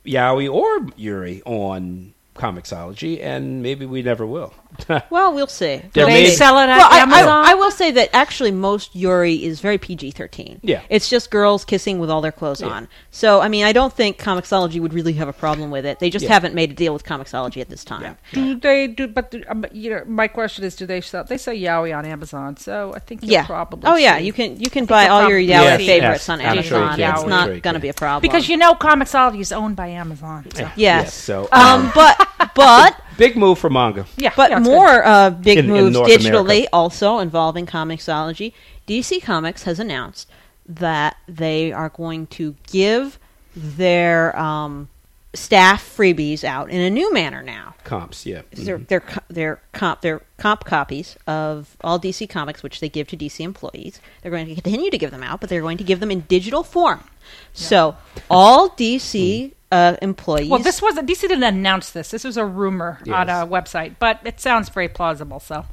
[0.09, 4.55] Yaoi or Yuri on Comixology, and maybe we never will.
[5.11, 5.77] Well, we'll see.
[5.77, 7.29] There They We'll may- sell it at Well, I, Amazon.
[7.47, 10.61] I, I will say that actually most Yuri is very PG thirteen.
[10.63, 10.83] Yeah.
[10.89, 12.69] it's just girls kissing with all their clothes Yeah.
[12.69, 12.89] on.
[13.11, 15.99] So I mean, I don't think Comixology would really have a problem with it.
[15.99, 16.33] They just Yeah.
[16.33, 18.03] haven't made a deal with Comixology at this time.
[18.03, 18.15] Yeah.
[18.33, 19.09] Do they do?
[19.09, 21.25] But do- um, you know, my question is, do they sell?
[21.25, 23.47] They sell Yaoi on Amazon, so I think you'll Yeah.
[23.47, 23.89] probably.
[23.91, 26.29] oh yeah, see- you can you can buy all your probably Yaoi see- favorites Yes,
[26.29, 26.97] on I'm sure Amazon.
[26.99, 27.11] can.
[27.15, 29.77] It's I'm not sure going to be a problem because you know Comixology is owned
[29.77, 30.47] by Amazon.
[30.55, 30.63] So.
[30.63, 30.75] Yes.
[30.77, 32.17] Yes, so Um, but
[32.55, 34.07] but big move for manga.
[34.17, 36.69] Yeah, But yeah, more uh, big In- in moves North digitally, America.
[36.73, 38.55] also involving Comixology.
[38.87, 40.29] DC Comics has announced
[40.67, 43.19] that they are going to give
[43.55, 44.89] their um,
[45.35, 47.75] staff freebies out in a new manner now.
[47.85, 48.43] Comps, yeah.
[48.53, 53.17] They're, they're, they're, comp, they're comp copies of all DC Comics, which they give to
[53.17, 54.01] DC employees.
[54.23, 56.21] They're going to continue to give them out, but they're going to give them in
[56.23, 57.05] digital form.
[57.53, 57.97] So
[58.31, 60.49] all DC uh, employees.
[60.51, 62.11] Well, this wasn't DC didn't announce this.
[62.11, 65.41] This was a rumor on a website, but it sounds very plausible.
[65.41, 65.67] So,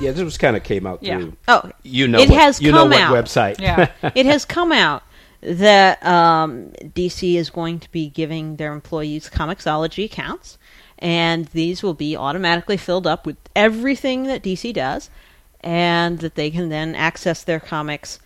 [0.00, 1.18] Yeah, this was kind of came out Yeah.
[1.18, 1.36] through.
[1.48, 3.24] oh, You know, it what, has you come know what out.
[3.24, 3.60] website?
[3.60, 5.02] yeah, it has come out
[5.40, 10.56] that um, DC is going to be giving their employees Comixology accounts,
[10.98, 15.10] and these will be automatically filled up with everything that DC does,
[15.60, 18.20] and that they can then access their comics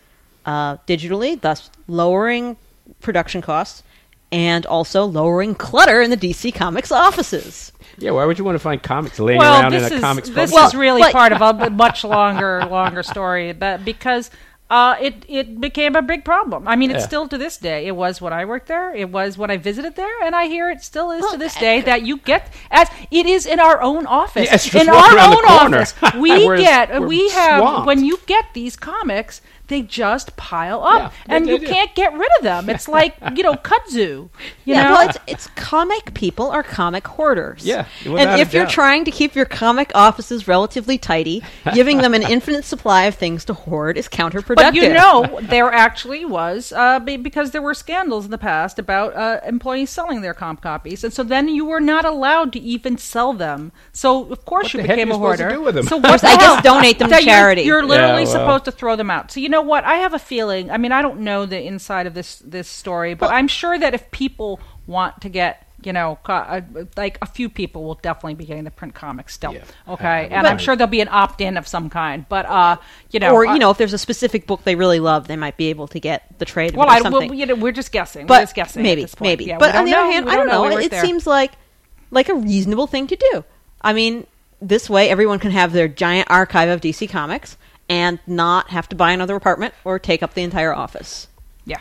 [0.45, 2.55] uh, digitally, thus lowering
[3.01, 3.83] production costs
[4.31, 7.71] and also lowering clutter in the DC Comics offices.
[7.97, 10.29] Yeah, why would you want to find comics laying well, around in a is comics
[10.29, 10.67] this book?
[10.67, 13.53] is really but- part of a much longer, longer story.
[13.53, 14.29] But because
[14.69, 16.67] uh, it it became a big problem.
[16.67, 17.07] I mean, it's Yeah.
[17.07, 17.87] still to this day.
[17.87, 18.93] It was when I worked there.
[18.93, 21.55] It was when I visited there, and I hear it still is Well, to this
[21.55, 24.73] day that you get as it is in our own office.
[24.73, 27.87] Yeah, in our own office, we get we're we have swamped.
[27.87, 29.41] when you get these comics.
[29.67, 31.67] They just pile up, Yeah, and you do.
[31.67, 32.69] can't get rid of them.
[32.69, 33.97] It's like you know kudzu.
[33.97, 34.29] You
[34.65, 37.65] yeah, know, well, it's, it's comic people are comic hoarders.
[37.65, 38.71] Yeah, and if you're doubt.
[38.71, 41.41] trying to keep your comic offices relatively tidy,
[41.73, 44.55] giving them an infinite supply of things to hoard is counterproductive.
[44.55, 49.15] But you know, there actually was uh, because there were scandals in the past about
[49.15, 52.97] uh, employees selling their comp copies, and so then you were not allowed to even
[52.97, 53.71] sell them.
[53.93, 55.55] So of course What you became a supposed to hoarder.
[55.57, 55.85] do with them?
[55.85, 56.61] So I what guess- the I guess hell?
[56.61, 57.61] donate them to That you're- charity.
[57.63, 58.45] You're, literally Yeah, well.
[58.45, 59.31] supposed to throw them out.
[59.31, 59.83] So you know what?
[59.83, 60.71] I have a feeling.
[60.71, 63.93] I mean, I don't know the inside of this this story, but I'm sure that
[63.93, 66.61] if people want to get you know, uh,
[66.95, 69.53] like a few people will definitely be getting the print comics still.
[69.53, 69.63] Yeah.
[69.87, 72.25] Okay, Uh, and I'm sure there'll be an opt-in of some kind.
[72.27, 72.77] But uh,
[73.11, 75.35] you know, or uh, you know, if there's a specific book they really love, they
[75.35, 76.75] might be able to get the trade.
[76.75, 77.29] Well, it or I, something.
[77.29, 78.23] well, you know, we're just guessing.
[78.23, 78.81] we're but just guessing.
[78.83, 79.29] maybe, at this point.
[79.29, 79.45] maybe.
[79.45, 80.11] Yeah, but on don't the other know.
[80.11, 80.63] hand, We I don't know.
[80.63, 81.05] We weren't it there.
[81.05, 81.51] seems like
[82.09, 83.43] like a reasonable thing to do.
[83.81, 84.25] I mean,
[84.59, 87.55] this way everyone can have their giant archive of DC comics
[87.89, 91.27] and not have to buy another apartment or take up the entire office.
[91.65, 91.79] yeah.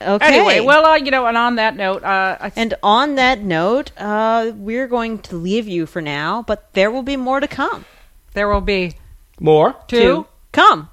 [0.00, 0.26] Okay.
[0.26, 3.92] Anyway, well, uh, you know, and on that note, uh, I, And on that note,
[3.96, 7.86] uh, we're going to leave you for now, but there will be more to come.
[8.34, 8.92] there will be
[9.40, 9.74] More?
[9.88, 9.96] two.
[9.98, 10.90] To come.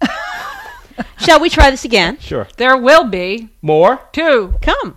[1.18, 2.18] Shall we try this again?
[2.18, 2.48] Sure.
[2.56, 4.00] There will be More?
[4.14, 4.96] to Come.